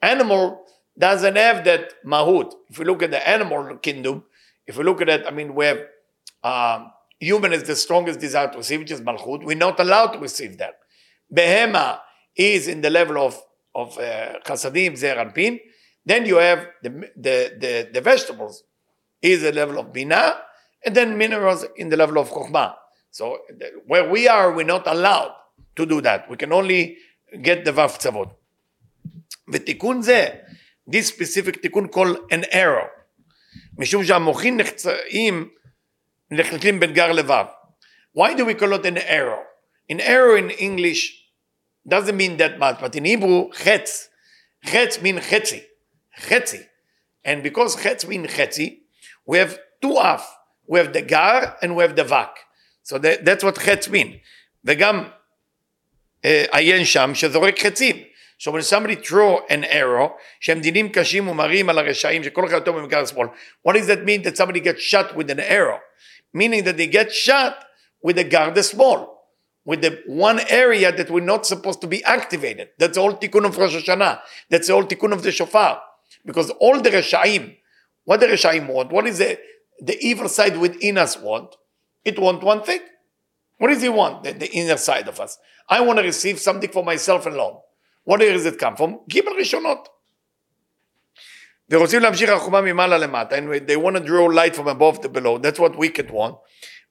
animal 0.00 0.64
doesn't 0.98 1.36
have 1.36 1.64
that 1.64 1.94
mahut. 2.04 2.52
If 2.68 2.78
we 2.78 2.84
look 2.84 3.02
at 3.02 3.10
the 3.10 3.28
animal 3.28 3.76
kingdom, 3.76 4.24
if 4.66 4.76
we 4.76 4.84
look 4.84 5.00
at 5.00 5.08
it, 5.08 5.24
I 5.26 5.30
mean, 5.30 5.54
we 5.54 5.66
have 5.66 5.80
uh, 6.42 6.86
human 7.20 7.52
is 7.52 7.64
the 7.64 7.76
strongest 7.76 8.20
desire 8.20 8.50
to 8.50 8.58
receive, 8.58 8.80
which 8.80 8.90
is 8.90 9.00
malchut. 9.00 9.44
We're 9.44 9.56
not 9.56 9.80
allowed 9.80 10.12
to 10.12 10.18
receive 10.18 10.58
that. 10.58 10.78
Behema 11.34 12.00
is 12.36 12.68
in 12.68 12.80
the 12.80 12.90
level 12.90 13.18
of 13.18 13.40
of 13.74 13.96
uh, 13.98 14.40
chasadim, 14.44 14.96
zer 14.96 15.18
and 15.18 15.34
pin. 15.34 15.60
Then 16.04 16.26
you 16.26 16.36
have 16.36 16.66
the, 16.82 16.90
the, 17.16 17.56
the, 17.60 17.90
the 17.92 18.00
vegetables 18.00 18.64
is 19.20 19.42
the 19.42 19.52
level 19.52 19.78
of 19.78 19.92
bina, 19.92 20.40
and 20.84 20.94
then 20.94 21.18
minerals 21.18 21.66
in 21.76 21.88
the 21.90 21.96
level 21.96 22.18
of 22.18 22.30
chokhmah. 22.30 22.74
So 23.10 23.38
where 23.86 24.08
we 24.08 24.26
are, 24.26 24.52
we're 24.52 24.64
not 24.64 24.86
allowed 24.86 25.32
to 25.76 25.86
do 25.86 26.00
that. 26.00 26.28
We 26.30 26.36
can 26.36 26.52
only 26.52 26.96
the 27.32 27.72
vav 27.72 27.98
tzavot. 27.98 28.28
ותיקון 29.48 30.02
זה, 30.02 30.28
this 30.90 31.10
specific 31.10 31.60
תיקון 31.62 31.88
called 31.92 32.16
an 32.32 32.44
arrow. 32.52 32.86
משום 33.78 34.04
שהמוחין 34.04 34.56
נחצאים, 34.56 35.48
נחלקים 36.30 36.80
בין 36.80 36.92
גר 36.92 37.12
לבב. 37.12 37.46
Why 38.16 38.34
do 38.34 38.44
we 38.44 38.54
call 38.54 38.72
it 38.72 38.86
an 38.86 38.98
arrow? 38.98 39.42
An 39.90 40.00
arrow 40.00 40.36
in 40.36 40.50
English 40.50 41.24
doesn't 41.86 42.16
mean 42.16 42.36
that 42.36 42.58
much, 42.58 42.80
but 42.80 42.94
in 42.94 43.04
Hebrew, 43.04 43.50
chetz. 43.52 44.08
Chetz 44.66 45.00
means 45.00 45.20
chetzi. 45.20 45.62
Chetzi. 46.20 46.64
And 47.24 47.42
because 47.42 47.76
Chetz 47.76 48.06
means 48.08 48.28
Chetzi, 48.28 48.78
we 49.26 49.38
have 49.38 49.58
two 49.82 49.96
af. 49.98 50.24
We 50.66 50.78
have 50.78 50.92
the 50.92 51.02
gar 51.02 51.56
and 51.62 51.76
we 51.76 51.82
have 51.82 51.96
the 51.96 52.04
vak. 52.04 52.30
So 52.82 52.98
that, 52.98 53.24
that's 53.24 53.44
what 53.44 53.56
Chetz 53.56 53.88
mean. 53.90 54.20
וגם 54.64 55.10
עיין 56.23 56.85
שם 56.85 57.11
שזורק 57.13 57.59
חצים. 57.59 58.03
So 58.39 58.51
when 58.51 58.61
somebody 58.61 58.95
throw 58.95 59.39
an 59.49 59.63
arrow, 59.63 60.09
שהם 60.39 60.59
דינים 60.59 60.89
קשים 60.89 61.27
ומרים 61.27 61.69
על 61.69 61.79
הרשעים, 61.79 62.23
שכל 62.23 62.45
אחד 62.45 62.53
יותר 62.53 62.71
במגר 62.71 62.99
השמאל, 62.99 63.27
what 63.67 63.73
does 63.73 63.87
that 63.87 64.03
mean 64.05 64.21
that 64.23 64.37
somebody 64.37 64.59
gets 64.59 64.81
shot 64.81 65.15
with 65.15 65.29
an 65.29 65.39
arrow? 65.39 65.79
Meaning 66.33 66.63
that 66.63 66.77
they 66.77 66.87
get 66.87 67.11
shot 67.11 67.53
with 68.03 68.17
the 68.17 68.23
guard 68.23 68.55
the 68.55 68.63
small, 68.63 69.29
with 69.65 69.81
the 69.81 70.01
one 70.07 70.39
area 70.49 70.91
that 70.91 71.09
we're 71.09 71.21
not 71.33 71.45
supposed 71.45 71.79
to 71.81 71.87
be 71.87 72.03
activated. 72.03 72.69
That's 72.77 72.97
all 72.97 73.13
tikkun 73.13 73.45
of 73.45 73.57
Rosh 73.57 73.75
Hashanah. 73.75 74.19
That's 74.49 74.69
all 74.69 74.83
tikkun 74.83 75.13
of 75.13 75.23
the 75.23 75.31
shofar. 75.31 75.81
Because 76.25 76.49
all 76.59 76.81
the 76.81 76.89
Reshaim, 76.89 77.55
what 78.03 78.19
the 78.19 78.27
Reshaim 78.27 78.67
want, 78.67 78.91
what 78.91 79.07
is 79.07 79.19
the, 79.19 79.39
the 79.79 79.97
evil 79.99 80.27
side 80.27 80.57
within 80.57 80.97
us 80.97 81.17
want? 81.17 81.55
It 82.03 82.19
want 82.19 82.43
one 82.43 82.63
thing. 82.63 82.81
What 83.57 83.69
does 83.69 83.81
he 83.81 83.89
want, 83.89 84.23
the, 84.23 84.31
the 84.33 84.51
inner 84.51 84.77
side 84.77 85.07
of 85.07 85.19
us? 85.19 85.37
I 85.69 85.81
want 85.81 85.99
to 85.99 86.03
receive 86.03 86.39
something 86.39 86.69
for 86.69 86.83
myself 86.83 87.25
alone. 87.25 87.57
What 88.03 88.19
does 88.19 88.45
it 88.45 88.57
come 88.59 88.75
from? 88.75 88.99
גימל 89.07 89.31
ראשונות. 89.39 89.87
ורוצים 91.69 91.99
להמשיך 92.01 92.29
החומה 92.29 92.61
ממעלה 92.61 92.97
למטה, 92.97 93.37
and 93.37 93.67
they 93.67 93.77
want 93.77 93.95
to 93.95 93.99
draw 93.99 94.27
light 94.27 94.55
from 94.55 94.67
above 94.67 95.01
to 95.01 95.09
below, 95.09 95.37
that's 95.37 95.59
what 95.59 95.75
we 95.77 95.89
could 95.89 96.11
want. 96.11 96.35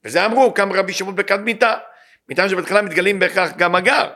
וזה 0.04 0.26
אמרו, 0.26 0.54
קם 0.54 0.72
רבי 0.72 0.92
שמעון 0.92 1.16
בכד 1.16 1.40
מיתה. 1.40 1.74
מיתה 2.28 2.48
שבהתחלה 2.48 2.82
מתגלים 2.82 3.18
בהכרח 3.18 3.52
גם 3.56 3.74
הגר, 3.74 4.10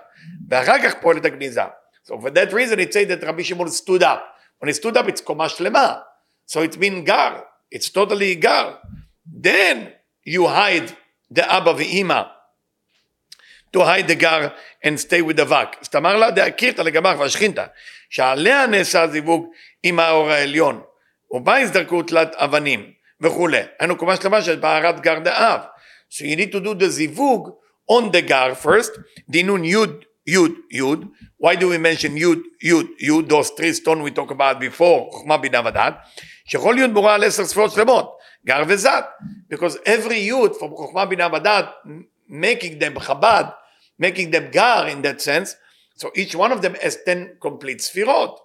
ואחר 0.48 0.82
כך 0.82 0.94
פועלת 1.00 1.24
הגניזה. 1.24 1.62
So 2.06 2.12
for 2.20 2.30
that 2.30 2.52
reason 2.52 2.78
it 2.78 2.92
says 2.92 3.08
that 3.08 3.24
רבי 3.24 3.44
שמעון 3.44 3.68
stood 3.68 4.02
up. 4.02 4.20
When 4.58 4.68
he 4.68 4.72
stood 4.72 4.96
up, 4.96 5.08
it's 5.08 5.20
קומה 5.20 5.48
שלמה. 5.48 5.94
So 6.46 6.62
it's 6.62 6.76
been 6.76 7.04
gar. 7.04 7.44
It's 7.70 7.90
totally 7.90 8.34
gar. 8.36 8.78
Then 9.26 9.92
you 10.24 10.46
hide 10.46 10.92
the 11.30 11.42
אבא 11.42 11.70
ואימא. 11.70 12.22
To 13.73 13.79
hide 13.79 14.07
the 14.07 14.15
gar 14.15 14.53
and 14.83 14.99
stay 14.99 15.21
with 15.21 15.37
the 15.37 15.45
vak. 15.45 15.77
אז 15.81 15.89
תאמר 15.89 16.17
לה 16.17 16.31
דאקירתא 16.31 16.81
לגמר 16.81 17.15
והשכינתא, 17.19 17.65
שעליה 18.09 18.67
נעשה 18.67 19.01
הזיווג 19.01 19.47
עם 19.83 19.99
האור 19.99 20.29
העליון, 20.29 20.81
ובה 21.31 21.57
הזדרקו 21.57 22.03
תלת 22.03 22.35
אבנים 22.35 22.91
וכולי. 23.21 23.61
היינו 23.79 23.97
קומה 23.97 24.15
שלמה 24.15 24.41
שיש 24.41 24.57
בה 24.57 24.77
הרת 24.77 24.99
גר 24.99 25.19
דאב. 25.19 25.59
So 26.09 26.23
you 26.23 26.35
need 26.35 26.51
to 26.51 26.59
do 26.59 26.73
the 26.81 26.87
זיווג 26.87 27.49
on 27.91 28.11
the 28.11 28.29
gar 28.29 28.65
first, 28.65 28.99
דינון 29.29 29.65
יוד 29.65 30.05
Yud, 30.29 30.53
Yud. 30.71 31.09
Why 31.37 31.55
do 31.55 31.69
we 31.69 31.77
mention 31.77 32.15
Yud, 32.15 32.41
Yud, 32.63 32.87
Yud, 33.01 33.27
those 33.27 33.49
three 33.51 33.73
stones 33.73 34.01
we 34.03 34.11
talked 34.11 34.31
about 34.31 34.59
before, 34.59 35.11
חוכמה 35.11 35.37
בינה 35.37 35.61
ודעת, 35.65 35.93
שכל 36.45 36.75
יוד 36.77 36.89
מורה 36.89 37.15
על 37.15 37.23
עשר 37.23 37.45
ספירות 37.45 37.71
שלמות, 37.71 38.17
גר 38.45 38.63
וזת, 38.67 39.05
because 39.53 39.75
every 39.85 40.29
Yud 40.29 40.53
from 40.59 40.75
חוכמה 40.75 41.05
בינה 41.05 41.27
ודעת, 41.33 41.65
making 42.29 42.79
them 42.79 42.99
Chabad, 42.99 43.45
making 44.00 44.30
them 44.30 44.50
gar 44.50 44.88
in 44.88 45.02
that 45.02 45.20
sense, 45.20 45.56
so 45.94 46.10
each 46.14 46.34
one 46.34 46.52
of 46.52 46.62
them 46.62 46.74
has 46.74 46.96
10 47.04 47.38
complete 47.40 47.80
ספירות. 47.80 48.38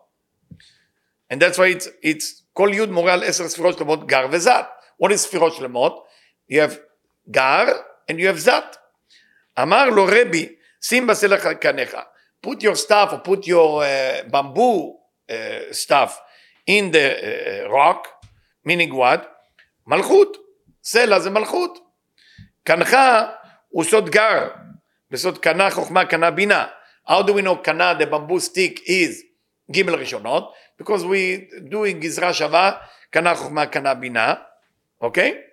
And 1.29 1.41
that's 1.41 1.57
why 1.57 1.67
it's, 1.67 1.87
it's 2.01 2.41
כל 2.53 2.69
יוד 2.73 2.89
מורה 2.89 3.13
על 3.13 3.23
עשר 3.23 3.47
ספירות 3.47 3.77
שלמות, 3.77 4.07
גר 4.07 4.27
וזת. 4.31 4.65
What 5.03 5.09
is 5.09 5.15
ספירות 5.15 5.55
שלמות? 5.55 6.05
You 6.51 6.55
have 6.55 6.75
גר 7.29 7.65
and 8.11 8.15
you 8.15 8.27
have 8.33 8.37
זת. 8.37 8.75
אמר 9.61 9.89
לו 9.89 10.05
רבי, 10.05 10.55
שים 10.81 11.07
בסלע 11.07 11.53
קניך. 11.55 11.97
Put 12.45 12.63
your 12.63 12.75
stuff 12.75 13.11
or 13.11 13.19
put 13.27 13.45
your 13.47 13.83
uh, 13.83 14.29
bamboo 14.31 14.97
uh, 15.29 15.33
stuff 15.71 16.19
in 16.67 16.91
the 16.91 17.07
uh, 17.67 17.71
rock, 17.71 18.07
meaning 18.65 18.93
what? 18.93 19.25
מלכות. 19.87 20.37
סלע 20.83 21.19
זה 21.19 21.29
מלכות. 21.29 21.79
קנך 22.63 22.97
הוא 23.69 23.83
סוד 23.83 24.09
גר. 24.09 24.47
בסוד 25.10 25.38
קנה 25.38 25.70
חוכמה 25.70 26.04
קנה 26.04 26.30
בינה. 26.30 26.66
How 27.08 27.22
do 27.22 27.28
we 27.28 27.42
know 27.42 27.56
קנה, 27.62 27.92
the 27.98 28.06
bamboo 28.06 28.40
stick 28.40 28.80
is 28.86 29.22
ג' 29.72 29.90
ראשונות? 29.90 30.52
Because 30.82 31.02
we 31.02 31.50
doing 31.70 31.98
גזרה 31.98 32.34
שווה, 32.34 32.72
קנה 33.10 33.34
חוכמה 33.34 33.66
קנה 33.66 33.94
בינה, 33.94 34.34
אוקיי? 35.00 35.30
Okay? 35.30 35.46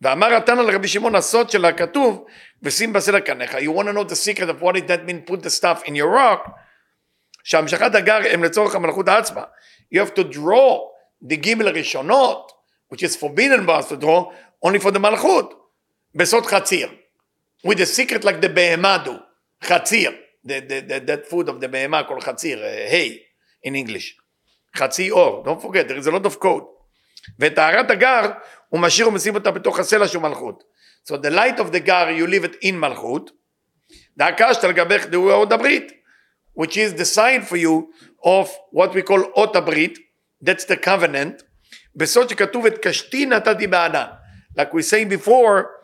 ואמר 0.00 0.34
התנא 0.34 0.60
לרבי 0.60 0.88
שמעון 0.88 1.14
הסוד 1.14 1.50
של 1.50 1.64
הכתוב 1.64 2.26
ושים 2.62 2.92
בסלע 2.92 3.20
קניך 3.20 3.54
you 3.54 3.78
want 3.78 3.86
to 3.86 3.92
know 3.92 4.04
the 4.04 4.16
secret 4.16 4.48
of 4.48 4.62
what 4.62 4.76
it 4.76 4.86
that 4.86 5.06
mean 5.06 5.30
put 5.30 5.42
the 5.42 5.50
stuff 5.50 5.88
in 5.88 5.92
your 5.92 6.10
rock 6.10 6.50
שהמשכת 7.46 7.94
הגר 7.94 8.18
הם 8.30 8.44
לצורך 8.44 8.74
המלכות 8.74 9.08
עצמה. 9.08 9.42
You 9.94 9.98
have 9.98 10.18
to 10.18 10.34
draw 10.34 10.78
the 11.24 11.34
גימל 11.34 11.68
הראשונות, 11.68 12.52
which 12.94 12.98
is 12.98 13.16
forbidden 13.16 13.66
by 13.66 13.80
us 13.80 13.88
to 13.88 13.96
draw, 13.96 14.32
only 14.64 14.78
for 14.78 14.90
the 14.90 14.98
מלכות, 14.98 15.70
בסוד 16.14 16.46
חציר. 16.46 16.88
With 17.66 17.78
the 17.78 17.86
secret 17.86 18.22
like 18.22 18.40
the 18.40 18.48
בהמה 18.48 19.04
do, 19.04 19.18
חציר. 19.64 20.12
The, 20.44 20.60
the, 20.60 20.80
the, 20.80 21.00
that 21.00 21.26
food 21.26 21.48
of 21.48 21.60
the 21.60 21.68
בהמה 21.68 22.06
called 22.06 22.22
חציר, 22.22 22.58
uh, 22.58 22.90
hay 22.90 23.18
in 23.64 23.74
English. 23.74 24.14
חצי 24.76 25.10
אור, 25.10 25.44
don't 25.44 25.60
forget, 25.60 25.88
there 25.88 25.96
is 25.96 26.06
a 26.06 26.10
lot 26.10 26.24
of 26.26 26.38
code. 26.40 26.64
ואת 27.38 27.54
טהרת 27.54 27.90
הגר 27.90 28.30
הוא 28.68 28.80
משאיר 28.80 29.08
ומשים 29.08 29.34
אותה 29.34 29.50
בתוך 29.50 29.78
הסלע 29.78 30.08
שהוא 30.08 30.22
מלכות. 30.22 30.64
So 31.08 31.16
the 31.16 31.30
light 31.30 31.58
of 31.58 31.72
the 31.72 31.80
gar 31.80 32.10
you 32.10 32.26
leave 32.26 32.44
it 32.44 32.56
in 32.64 32.74
מלכות, 32.74 33.30
דאקשת 34.16 34.64
לגבך 34.64 35.06
דהו 35.06 35.30
אות 35.30 35.52
הברית, 35.52 35.92
which 36.60 36.76
is 36.76 36.98
the 36.98 37.04
sign 37.04 37.42
for 37.50 37.56
you 37.56 37.92
of 38.24 38.48
what 38.72 38.90
we 38.90 39.02
call 39.10 39.22
אות 39.36 39.56
הברית, 39.56 39.98
that's 40.44 40.64
the 40.64 40.86
covenant, 40.86 41.42
בסוד 41.96 42.28
שכתוב 42.28 42.66
את 42.66 42.78
קשתי 42.78 43.26
נתתי 43.26 43.66
בענן. 43.66 44.06
Like 44.58 44.72
we 44.72 44.82
saying 44.82 45.08
before, 45.08 45.76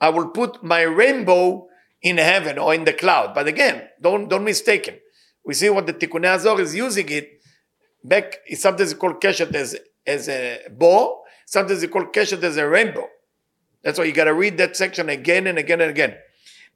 I 0.00 0.08
will 0.10 0.28
put 0.28 0.62
my 0.62 0.82
rainbow 0.82 1.68
in 2.02 2.18
heaven 2.18 2.58
or 2.58 2.74
in 2.74 2.84
the 2.84 2.92
cloud. 2.92 3.34
But 3.34 3.46
again, 3.46 3.88
don't 4.00 4.28
don't 4.28 4.44
mistake 4.44 4.86
him. 4.86 4.96
We 5.44 5.54
see 5.54 5.70
what 5.70 5.86
the 5.86 5.94
Tikkunei 5.94 6.38
Zohar 6.38 6.60
is 6.60 6.74
using 6.74 7.08
it 7.08 7.40
back. 8.04 8.38
It's 8.46 8.62
sometimes 8.62 8.94
called 8.94 9.20
keshet 9.20 9.54
as 9.54 9.76
as 10.06 10.28
a 10.28 10.60
bow. 10.70 11.22
Sometimes 11.46 11.82
it's 11.82 11.92
called 11.92 12.12
keshet 12.12 12.42
as 12.42 12.56
a 12.56 12.68
rainbow. 12.68 13.06
That's 13.82 13.98
why 13.98 14.04
you 14.04 14.12
got 14.12 14.24
to 14.24 14.34
read 14.34 14.58
that 14.58 14.76
section 14.76 15.08
again 15.08 15.46
and 15.46 15.58
again 15.58 15.80
and 15.80 15.90
again. 15.90 16.14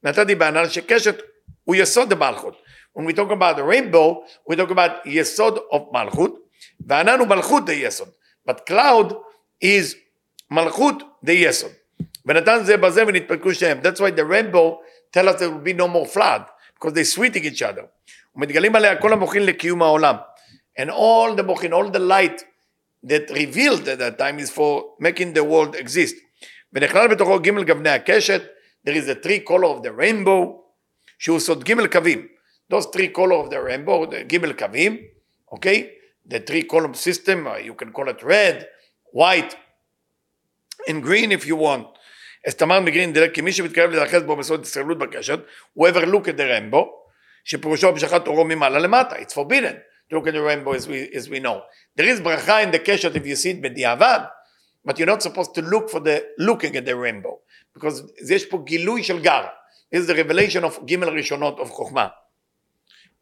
נתתי 0.03 0.35
בענן 0.35 0.69
שקשת 0.69 1.21
uyesod 1.69 2.09
the 2.09 2.15
המלכות. 2.15 2.55
When 2.93 3.05
we 3.05 3.13
talk 3.13 3.31
about 3.31 3.55
the 3.55 3.63
rainbow, 3.63 4.23
we 4.47 4.55
talk 4.55 4.71
about 4.71 5.05
yesod 5.05 5.59
of 5.71 5.91
Malchut. 5.91 6.35
Bananu 6.83 7.25
Malchut 7.25 7.65
the 7.65 7.83
yesod. 7.83 8.11
But 8.45 8.65
cloud 8.65 9.15
is 9.61 9.95
malchut 10.51 11.01
de 11.23 11.43
yesod. 11.43 11.73
ונתן 12.26 12.64
זה 12.64 12.76
בזה 12.76 13.06
ונתפקו 13.06 13.54
שניהם. 13.54 13.80
That's 13.80 14.00
why 14.00 14.10
the 14.10 14.24
rainbow 14.24 14.78
tell 15.12 15.28
us 15.28 15.38
there 15.38 15.50
will 15.50 15.64
be 15.64 15.72
no 15.72 15.88
more 15.88 16.06
flood, 16.06 16.42
because 16.74 16.92
they 16.94 17.04
sweeting 17.04 17.44
each 17.44 17.62
other. 17.62 17.86
ומתגלים 18.36 18.76
עליה 18.76 18.96
כל 18.96 19.12
המוחין 19.12 19.46
לקיום 19.46 19.82
העולם. 19.82 20.16
And 20.78 20.90
all 20.90 21.36
the 21.38 21.42
מוחין, 21.42 21.72
all 21.72 21.90
the 21.90 21.98
light 21.98 22.44
that 23.04 23.30
revealed 23.30 23.88
at 23.88 23.98
that 23.98 24.18
time 24.18 24.38
is 24.38 24.50
for 24.50 24.84
making 25.00 25.32
the 25.32 25.44
world 25.44 25.74
exist. 25.74 26.16
ונכלל 26.72 27.08
בתוכו 27.08 27.38
ג' 27.40 27.66
גווני 27.66 27.90
הקשת, 27.90 28.42
there 28.86 28.94
is 28.94 29.08
a 29.08 29.26
three 29.26 29.40
color 29.40 29.78
of 29.78 29.82
the 29.82 29.92
rainbow, 30.00 30.62
שהוא 31.18 31.40
סוד 31.40 31.64
ג' 31.64 31.86
קווים. 31.92 32.28
those 32.68 32.86
three 32.86 33.08
color 33.08 33.36
of 33.44 33.50
the 33.50 33.60
rainbow, 33.60 34.06
the 34.06 34.24
ג' 34.24 34.58
קווים, 34.58 34.98
okay? 35.54 35.96
the 36.28 36.40
three 36.40 36.62
column 36.62 36.94
system, 36.94 37.46
uh, 37.46 37.56
you 37.56 37.74
can 37.74 37.92
call 37.92 38.08
it 38.08 38.22
red, 38.22 38.68
white, 39.12 39.56
and 40.88 41.02
green 41.02 41.32
if 41.32 41.46
you 41.46 41.56
want. 41.56 41.86
אז 42.47 42.55
תמר 42.55 42.79
מגרין 42.79 43.13
דילג 43.13 43.31
כי 43.31 43.41
מי 43.41 43.53
שמתקרב 43.53 43.91
להיאחז 43.91 44.23
בו 44.23 44.35
בסוד 44.35 44.63
ישראלות 44.63 44.97
בקשת, 44.97 45.39
whoever 45.79 46.05
look 46.05 46.27
at 46.27 46.37
the 46.37 46.73
rainbow, 46.73 46.85
שפירושו 47.43 47.89
המשכת 47.89 48.27
אורו 48.27 48.45
ממעלה 48.45 48.79
למטה, 48.79 49.15
it's 49.15 49.33
forbidden 49.33 49.75
to 50.09 50.15
look 50.15 50.27
at 50.27 50.33
the 50.33 50.41
rainbow 50.41 50.73
as 50.73 50.87
we, 50.87 51.17
as 51.17 51.29
we 51.29 51.39
know. 51.39 51.61
There 51.99 52.07
is 52.07 52.21
ברכה 52.21 52.63
in 52.63 52.71
the 52.71 52.79
קשת 52.85 53.15
if 53.15 53.25
you 53.25 53.35
see 53.35 53.51
it 53.51 53.61
בדיעבד, 53.61 54.19
but 54.87 54.93
you're 54.93 55.05
not 55.05 55.21
supposed 55.21 55.55
to 55.55 55.61
look 55.61 55.89
for 55.89 55.99
the 55.99 56.23
looking 56.39 56.75
at 56.75 56.85
the 56.85 56.95
rainbow, 56.95 57.37
because 57.77 58.03
יש 58.29 58.45
פה 58.45 58.63
גילוי 58.65 59.03
של 59.03 59.21
גר. 59.21 59.45
This 59.95 59.99
is 59.99 60.07
the 60.07 60.15
revelation 60.15 60.63
of 60.63 60.85
ג' 60.85 61.03
ראשונות 61.03 61.59
of 61.59 61.69
חוכמה. 61.69 62.07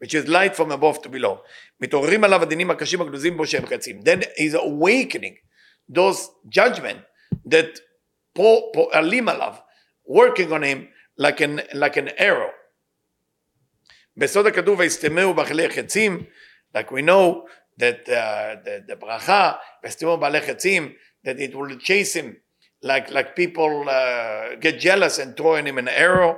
which 0.00 0.14
is 0.14 0.26
light 0.28 0.56
from 0.56 0.70
above 0.72 1.02
to 1.02 1.08
below. 1.08 1.36
מתעוררים 1.80 2.24
עליו 2.24 2.42
הדינים 2.42 2.70
הקשים 2.70 3.00
הגנוזים 3.00 3.36
בו 3.36 3.46
שהם 3.46 3.66
חצים. 3.66 4.00
Then 4.00 4.22
is 4.22 4.54
awakening 4.54 5.36
those 5.94 6.30
judgment 6.48 7.00
that 7.46 7.80
פועלים 8.33 9.29
עליו, 9.29 9.53
working 10.07 10.49
on 10.49 10.63
him 10.63 10.87
like 11.19 11.41
an, 11.41 11.59
like 11.73 11.97
an 11.97 12.09
arrow. 12.17 12.51
בסוד 14.17 14.47
הכתוב 14.47 14.79
ויסתמהו 14.79 15.33
באכלי 15.33 15.69
חצים, 15.69 16.25
like 16.75 16.91
we 16.91 17.01
know 17.01 17.47
that 17.79 18.07
uh, 18.07 18.55
the, 18.65 18.91
the 18.91 18.95
ברכה, 18.95 19.51
ויסתמהו 19.83 20.17
בעלי 20.17 20.41
חצים, 20.41 20.93
that 21.27 21.39
it 21.39 21.55
will 21.55 21.77
chase 21.79 22.13
him 22.15 22.35
like, 22.83 23.09
like 23.09 23.35
people 23.35 23.89
uh, 23.89 24.55
get 24.59 24.79
jealous 24.79 25.19
and 25.19 25.35
throwing 25.37 25.65
him 25.65 25.77
an 25.77 25.87
arrow. 25.87 26.35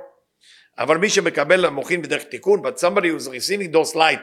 אבל 0.78 0.96
מי 0.96 1.10
שמקבל 1.10 1.64
המוחין 1.64 2.02
בדרך 2.02 2.22
תיקון, 2.22 2.62
but 2.66 2.78
somebody 2.78 3.08
who's 3.08 3.28
receiving 3.28 3.72
those 3.72 3.94
light 3.94 4.22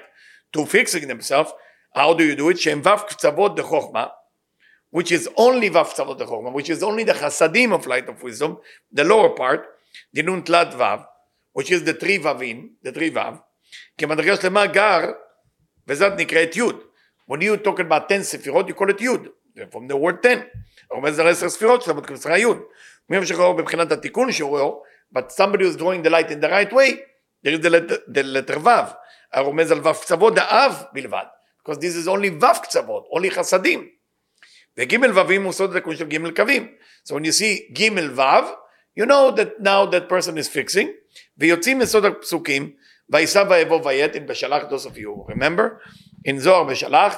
to 0.55 0.65
fixing 0.65 1.07
themselves, 1.07 1.51
how 1.95 2.13
do 2.13 2.23
you 2.23 2.35
do 2.35 2.49
it? 2.49 2.57
שהם 2.57 2.81
ו' 2.83 3.07
קצוות 3.07 3.55
דחוכמה, 3.55 4.05
which 4.92 5.12
is 5.12 5.28
only 5.36 5.70
קצוות 5.90 6.18
דחוכמה, 6.18 6.50
which 6.50 6.68
is 6.68 6.82
only 6.82 7.04
the 7.04 7.14
חסדים 7.14 7.72
of 7.72 7.86
light 7.86 8.08
of 8.08 8.22
wisdom, 8.22 8.56
the 8.94 9.04
lower 9.04 9.38
part, 9.38 9.60
דנון 10.14 10.40
תלת 10.40 10.74
ו', 10.74 10.82
which 11.58 11.70
is 11.70 11.82
the 11.84 11.94
three 12.02 12.18
ו"ים, 12.22 12.68
the 12.84 12.92
three 12.92 13.10
ו', 13.14 13.36
כמדרגה 13.98 14.36
שלמה 14.36 14.66
גר, 14.66 15.00
וזאת 15.88 16.12
נקראת 16.16 16.56
י'. 16.56 16.62
When 17.30 17.40
you 17.40 17.56
talk 17.56 17.78
about 17.80 18.08
10 18.08 18.22
ספירות, 18.22 18.68
you 18.68 18.74
call 18.74 18.90
it 18.90 19.00
י', 19.00 19.08
from 19.70 19.88
the 19.88 19.96
word 19.96 20.22
10. 20.22 20.40
רומז 20.90 21.18
על 21.18 21.28
10 21.28 21.48
ספירות 21.48 21.82
שלמות 21.82 22.06
כמסרה 22.06 22.38
י'. 22.38 22.46
מי 23.08 23.16
המשך 23.16 23.38
האור 23.38 23.54
בבחינת 23.54 23.92
התיקון 23.92 24.32
שהוא 24.32 24.80
but 25.12 25.32
somebody 25.32 25.64
who's 25.64 25.76
drawing 25.76 26.02
the 26.02 26.10
light 26.10 26.30
in 26.30 26.40
the 26.40 26.48
right 26.48 26.72
way, 26.72 27.00
there 27.42 27.54
is 27.54 27.60
the 27.60 27.70
letter, 27.70 27.98
the 28.08 28.22
letter 28.22 28.58
ו', 28.58 28.92
הרומז 29.32 29.72
על 29.72 29.80
ו' 29.80 30.00
קצוות 30.00 30.34
דאב 30.34 30.82
בלבד, 30.92 31.24
because 31.62 31.76
this 31.76 31.94
is 32.04 32.08
only 32.08 32.44
ו' 32.44 32.62
קצוות, 32.62 33.04
only 33.16 33.30
חסדים. 33.30 33.99
וג' 34.77 34.95
ו"ים 35.15 35.43
הוא 35.43 35.53
סוד 35.53 35.75
התיקון 35.75 35.97
של 35.97 36.07
ג' 36.07 36.35
קווים. 36.35 36.67
So 37.07 37.13
when 37.13 37.23
you 37.23 37.31
see 37.31 37.73
ג' 37.73 37.89
ו', 38.15 38.65
you 38.95 39.05
know 39.05 39.31
that 39.31 39.59
now 39.59 39.85
that 39.85 40.09
person 40.09 40.37
is 40.37 40.47
fixing, 40.47 40.87
ויוצאים 41.37 41.79
מסוד 41.79 42.05
הפסוקים, 42.05 42.71
ויסע 43.09 43.43
ויבוא 43.49 43.81
ויית, 43.83 44.15
in 44.15 44.19
בשלח, 44.19 44.63
those 44.63 44.85
of 44.85 44.97
you 44.97 45.25
remember, 45.29 45.79
in 46.27 46.37
זוהר 46.37 46.63
בשלח, 46.63 47.17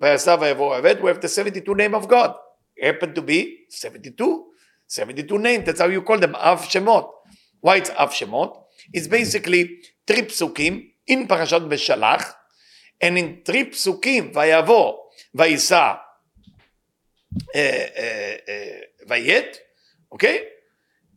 ויסע 0.00 0.36
ויבוא 0.40 0.76
ויית, 0.82 0.98
we 0.98 1.04
have 1.04 1.20
the 1.20 1.28
72 1.28 1.74
name 1.74 1.94
of 1.94 2.08
God. 2.08 2.30
It 2.76 2.84
happened 2.84 3.14
to 3.14 3.22
be 3.22 3.66
72, 3.68 4.44
72 4.88 5.38
names, 5.38 5.64
that's 5.66 5.80
how 5.80 5.88
you 5.88 6.02
call 6.02 6.18
them, 6.18 6.34
אב 6.34 6.64
שמות. 6.68 7.10
why 7.66 7.76
it's 7.76 7.90
אב 7.90 8.10
שמות? 8.10 8.64
It's 8.96 9.06
basically 9.06 9.66
three 10.10 10.22
פסוקים 10.28 10.88
in 11.10 11.26
פרשת 11.28 11.60
בשלח, 11.68 12.34
and 13.04 13.18
in 13.18 13.50
three 13.50 13.72
פסוקים, 13.72 14.30
ויבוא, 14.34 14.94
ויסע, 15.34 15.92
Eh, 17.53 17.89
eh, 17.95 18.37
eh, 18.47 18.81
vayet, 19.07 19.59
okay, 20.11 20.47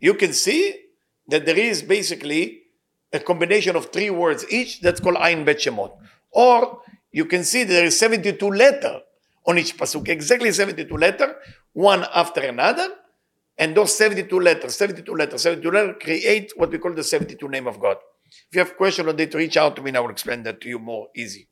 you 0.01 0.15
can 0.15 0.33
see 0.33 0.75
that 1.29 1.47
there 1.47 1.59
is 1.59 1.83
basically 1.83 2.63
a 3.13 3.19
combination 3.19 3.77
of 3.77 3.87
three 3.87 4.11
words 4.11 4.45
each 4.51 4.81
that's 4.81 5.01
called 5.01 5.17
Ain 5.21 5.45
Bet 5.45 5.59
Shemot. 5.59 5.93
Or 6.31 6.83
you 7.11 7.25
can 7.25 7.45
see 7.45 7.65
there 7.65 7.85
is 7.85 7.99
72 7.99 8.47
letter 8.49 9.01
on 9.47 9.59
each 9.59 9.77
pasuk, 9.77 10.09
exactly 10.09 10.53
72 10.53 10.95
letter, 10.97 11.37
one 11.73 12.05
after 12.15 12.41
another, 12.41 12.89
and 13.57 13.75
those 13.75 13.97
72 13.97 14.39
letters, 14.39 14.75
72 14.77 15.15
letters, 15.15 15.43
72 15.43 15.71
letters 15.71 15.97
create 16.01 16.53
what 16.57 16.71
we 16.71 16.79
call 16.79 16.93
the 16.95 17.05
72 17.05 17.49
name 17.49 17.67
of 17.67 17.81
God. 17.81 17.97
If 18.51 18.57
you 18.57 18.59
have 18.61 18.77
question 18.77 19.09
on 19.09 19.17
that, 19.17 19.35
reach 19.35 19.57
out 19.57 19.77
to 19.77 19.83
me 19.83 19.91
and 19.91 19.97
I 19.97 20.01
will 20.01 20.11
explain 20.11 20.43
that 20.43 20.61
to 20.61 20.69
you 20.69 20.79
more 20.79 21.09
easy. 21.17 21.49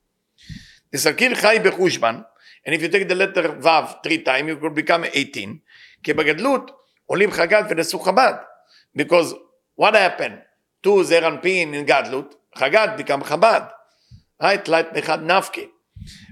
The 0.90 0.98
Sakir 0.98 1.34
Chai 1.40 1.58
Bechushman, 1.58 2.24
and 2.65 2.75
if 2.75 2.81
you 2.81 2.89
take 2.89 3.07
the 3.07 3.15
letter 3.15 3.55
Vav 3.59 4.03
three 4.03 4.19
times, 4.19 4.47
you 4.49 4.57
could 4.57 4.75
become 4.75 5.03
18. 5.03 5.59
כי 6.03 6.13
בגדלות 6.13 6.71
עולים 7.05 7.31
חג"ד 7.31 7.63
ונשאו 7.69 7.99
חב"ד. 7.99 8.33
Because 8.97 9.33
what 9.81 9.93
happened 9.93 10.39
to 10.83 11.03
זרנפין 11.03 11.73
in 11.73 11.87
גדלות? 11.87 12.35
חג"ד 12.55 12.87
become 12.97 13.23
חב"ד. 13.23 13.61
right? 14.43 14.67
light 14.67 14.99
אחד 14.99 15.23
נפקי. 15.23 15.67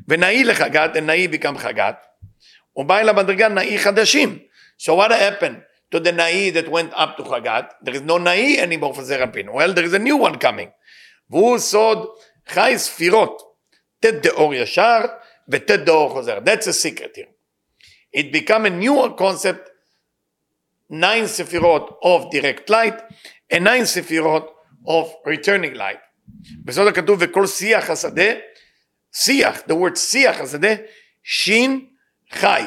ונאי 0.08 0.44
לחג"ד, 0.44 0.90
and 0.98 1.02
נאי 1.02 1.28
become 1.28 1.58
חג"ד. 1.58 1.94
ובא 2.76 3.00
אל 3.00 3.10
המדרגה 3.10 3.48
נאי 3.48 3.78
חדשים. 3.78 4.40
So 4.80 4.96
what 4.96 5.12
happened 5.12 5.62
to 5.96 6.00
the 6.00 6.12
נאי 6.12 6.52
that 6.54 6.68
went 6.70 6.94
up 6.94 7.22
to 7.22 7.24
חג"ד? 7.24 7.64
There 7.84 7.94
is 7.94 8.02
no 8.08 8.18
נאי 8.18 8.58
anymore 8.60 8.94
for 8.94 9.02
זרנפין. 9.02 9.50
Well, 9.50 9.74
there 9.74 9.86
is 9.86 9.94
a 9.94 10.00
new 10.00 10.18
one 10.18 10.38
coming. 10.38 10.70
והוא 11.30 11.58
סוד 11.58 12.08
חי 12.48 12.74
ספירות. 12.78 13.42
ט' 14.00 14.06
דאור 14.06 14.54
ישר 14.54 15.00
וט' 15.49 15.71
דאור 15.71 16.11
חוזר. 16.11 16.39
That's 16.39 16.67
a 16.67 16.73
secret 16.73 17.17
here. 17.17 17.33
It 18.13 18.33
become 18.33 18.67
a 18.67 18.71
new 18.71 19.15
concept, 19.17 19.71
nine 20.91 21.25
sefirot 21.25 21.95
of 22.03 22.31
direct 22.31 22.69
light, 22.69 23.01
and 23.51 23.65
nine 23.65 23.85
sefirot 23.85 24.45
of 24.87 25.07
returning 25.27 25.75
light. 25.75 25.99
בסוד 26.65 26.89
הכתוב 26.89 27.19
וכל 27.21 27.47
שיח 27.47 27.91
השדה, 27.91 28.33
שיח, 29.13 29.61
the 29.69 29.73
word 29.73 29.97
שיח 29.97 30.41
השדה, 30.41 30.75
שין 31.23 31.87
חי. 32.31 32.63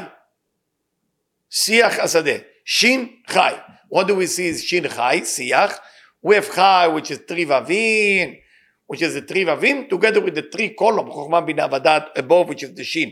שיח 1.50 2.00
השדה, 2.00 2.36
שין 2.66 3.16
חי. 3.28 3.54
What 3.94 4.08
do 4.08 4.16
we 4.16 4.28
see 4.28 4.54
is 4.54 4.58
שין 4.58 4.88
חי, 4.88 5.22
שיח. 5.26 5.80
We 6.26 6.36
have 6.36 6.50
חי, 6.50 6.88
which 6.96 7.12
is 7.12 7.20
three 7.32 7.46
vavin. 7.46 8.45
Which 8.88 9.02
is 9.02 9.14
the 9.14 9.22
three 9.22 9.46
vavim, 9.46 9.90
together 9.90 10.22
with 10.22 10.36
the 10.36 10.46
three 10.52 10.70
column, 10.70 11.10
חוכמה, 11.10 11.42
בינה 11.42 11.66
ודעת, 11.72 12.04
above, 12.18 12.48
which 12.50 12.64
is 12.64 12.78
the 12.78 12.84
shin. 12.84 13.10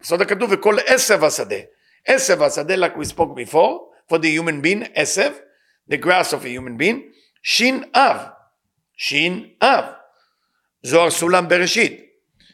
בסוד 0.00 0.22
הכתוב, 0.22 0.50
וכל 0.52 0.76
עשב 0.86 1.24
השדה. 1.24 1.56
עשב 2.06 2.42
השדה, 2.42 2.74
like 2.74 2.96
we 2.96 3.04
spoke 3.04 3.34
before, 3.34 3.78
for 4.10 4.18
the 4.18 4.30
human 4.38 4.62
being, 4.62 4.88
עשב, 4.94 5.32
the 5.90 5.96
grass 5.96 6.32
of 6.32 6.44
a 6.44 6.48
human 6.48 6.76
being, 6.80 6.98
שין 7.42 7.82
אב. 7.94 8.16
שין 8.96 9.48
אב. 9.62 9.84
זוהר 10.82 11.10
סולם 11.10 11.48
בראשית. 11.48 12.00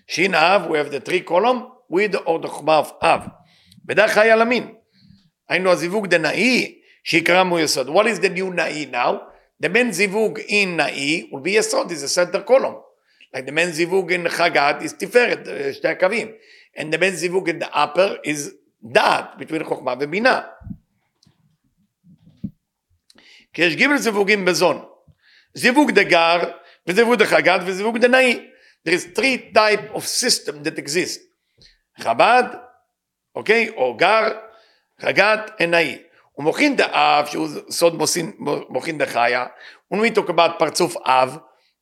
שין 0.08 0.34
אב, 0.34 0.62
we 0.70 0.74
have 0.74 0.90
the 0.90 1.08
three 1.08 1.30
column, 1.30 1.60
with 1.92 2.12
the 2.12 2.20
order 2.26 2.48
חוכמה 2.48 2.80
of 2.80 3.04
אב. 3.04 3.20
בדרך 3.84 4.10
חי 4.10 4.30
על 4.30 4.42
המין. 4.42 4.74
היינו 5.48 5.70
הזיווג 5.70 6.06
דנאי, 6.06 6.80
שיקרא 7.04 7.42
מו 7.44 7.58
יסוד. 7.58 7.88
What 7.88 8.04
is 8.04 8.20
the 8.20 8.38
new 8.38 8.54
נאי 8.54 8.86
now? 8.92 9.33
The 9.64 9.70
main 9.70 9.88
zivug 9.88 10.44
in 10.46 10.76
na'i 10.76 11.32
will 11.32 11.40
be 11.40 11.52
yesod, 11.52 11.90
is 11.90 12.02
a 12.02 12.08
center 12.08 12.42
column. 12.42 12.76
Like 13.32 13.46
the 13.46 13.52
main 13.52 13.68
zivug 13.68 14.10
in 14.10 14.24
chagat 14.24 14.82
is 14.82 14.92
tiferet, 14.92 15.48
שתי 15.72 15.88
הקווים. 15.88 16.34
And 16.76 16.92
the 16.92 16.98
main 16.98 17.14
zivug 17.14 17.48
in 17.48 17.60
the 17.60 17.74
upper 17.74 18.18
is 18.22 18.52
דעת, 18.82 19.38
between 19.38 19.64
חוכמה 19.64 19.94
ובינה. 20.00 20.42
כי 23.52 23.62
יש 23.62 23.76
גיבל 23.76 23.96
זיווגים 23.96 24.44
בזון. 24.44 24.84
זיווג 25.54 25.90
דגר, 25.90 26.38
וזיווג 26.86 27.14
דחגת, 27.14 27.60
וזיווג 27.66 27.98
דנאי. 27.98 28.50
There 28.84 28.92
is 28.92 29.18
three 29.18 29.50
type 29.54 29.94
of 29.94 30.04
system 30.04 30.62
that 30.64 30.78
exist. 30.78 31.20
חב"ד, 32.00 32.44
אוקיי, 33.34 33.70
או 33.76 33.96
גר, 33.96 34.28
חגת, 35.00 35.50
נאי. 36.33 36.39
ומוכין 36.39 36.75
דאב, 36.75 37.25
שהוא 37.25 37.47
סוד 37.69 38.01
מוכין 38.69 38.97
דחיה, 38.97 39.45
when 39.93 39.97
we 39.97 40.17
talk 40.17 40.29
about 40.29 40.59
פרצוף 40.59 40.95
אב, 41.05 41.37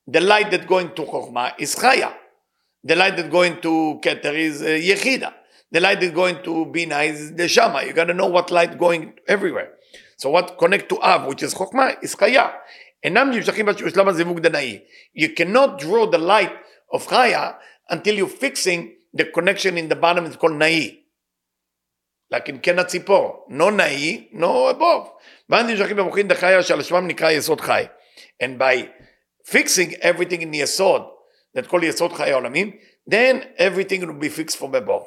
the 0.10 0.20
light 0.20 0.52
that 0.52 0.68
going 0.68 1.00
to 1.00 1.06
חוכמה 1.06 1.50
is 1.60 1.80
חיה. 1.80 2.10
The 2.88 2.96
light 2.96 3.18
that 3.18 3.32
going 3.32 3.62
to 3.64 4.00
כתר 4.02 4.34
is 4.34 4.62
uh, 4.62 4.66
יחידה. 4.66 5.30
The 5.76 5.80
light 5.80 6.00
that 6.00 6.16
going 6.16 6.44
to 6.46 6.66
בינה 6.72 7.04
is 7.04 7.34
the 7.36 7.48
shama. 7.48 7.84
You 7.84 7.94
gotta 7.94 8.14
know 8.14 8.28
what 8.28 8.52
light 8.52 8.78
going 8.80 9.14
everywhere. 9.28 9.70
So 10.18 10.30
what 10.30 10.58
connect 10.58 10.90
to 10.90 10.96
אב, 11.04 11.28
which 11.28 11.44
is 11.44 11.54
חוכמה, 11.54 11.90
is 12.02 12.16
חיה. 12.16 12.48
אינם 13.04 13.32
נמשכים 13.32 13.66
בשלב 13.66 14.08
הזיווג 14.08 14.40
דנאי. 14.40 14.80
You 15.16 15.28
cannot 15.40 15.80
draw 15.80 16.06
the 16.12 16.18
light 16.18 16.54
of 16.96 17.08
חיה 17.08 17.52
until 17.92 18.16
you 18.18 18.28
fixing 18.28 18.94
the 19.14 19.26
connection 19.26 19.78
in 19.78 19.90
the 19.90 19.96
bottom 19.96 20.26
is 20.26 20.36
called 20.36 20.54
נאי. 20.54 21.01
In 22.37 22.59
כן 22.63 22.79
הציפור, 22.79 23.47
no 23.51 23.71
נאי, 23.71 24.29
no 24.33 24.75
above. 24.79 25.09
ואז 25.49 25.67
נמשכים 25.67 25.97
במוחין 25.97 26.29
דחיה 26.29 26.63
שעל 26.63 26.83
שמם 26.83 27.07
נקרא 27.07 27.31
יסוד 27.31 27.61
חי. 27.61 27.85
And 28.43 28.59
by 28.59 28.87
fixing 29.51 29.93
everything 30.01 30.41
in 30.41 30.55
יסוד, 30.55 31.03
that 31.59 31.67
כל 31.67 31.81
יסוד 31.85 32.13
חיי 32.13 32.33
העולמים, 32.33 32.71
then 33.11 33.59
everything 33.59 34.01
will 34.01 34.25
be 34.25 34.29
fixed 34.39 34.57
from 34.57 34.75
above. 34.75 35.05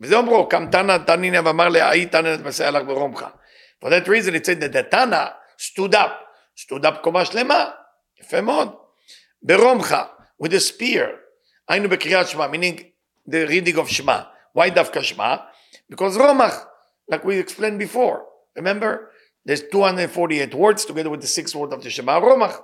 וזה 0.00 0.16
אומרו, 0.16 0.48
קם 0.48 0.66
תנא 0.70 0.98
תנינא 0.98 1.40
ואמר 1.44 1.68
להאי 1.68 2.06
תנא 2.06 2.36
מסייע 2.44 2.70
לך 2.70 2.82
ברומך. 2.86 3.26
For 3.84 3.88
that 3.88 4.06
reason 4.06 4.34
it 4.34 4.46
said 4.46 4.60
that 4.60 4.72
the 4.72 4.82
תנא 4.90 5.24
stood 5.58 5.94
up, 5.94 6.12
stood 6.56 6.84
up 6.84 6.96
קומה 7.02 7.24
שלמה, 7.24 7.70
יפה 8.20 8.40
מאוד. 8.40 8.74
ברומך, 9.42 9.96
with 10.42 10.50
a 10.50 10.72
spear, 10.72 11.06
היינו 11.68 11.88
בקריאת 11.88 12.28
שמע, 12.28 12.46
meaning 12.46 12.80
the 13.28 13.48
reading 13.50 13.76
of 13.76 13.92
שמע. 13.92 14.20
Why 14.58 14.70
דווקא 14.74 15.02
שמע? 15.02 15.36
Because 15.89 16.17
רומח, 16.17 16.65
like 17.11 17.23
we 17.23 17.37
explained 17.37 17.79
before, 17.79 18.25
remember? 18.55 19.11
There's 19.45 19.63
248 19.71 20.53
words 20.53 20.85
together 20.85 21.09
with 21.09 21.21
the 21.21 21.27
six 21.27 21.55
words 21.55 21.73
of 21.73 21.81
the 21.83 21.89
Shema 21.89 22.17
רומח. 22.17 22.61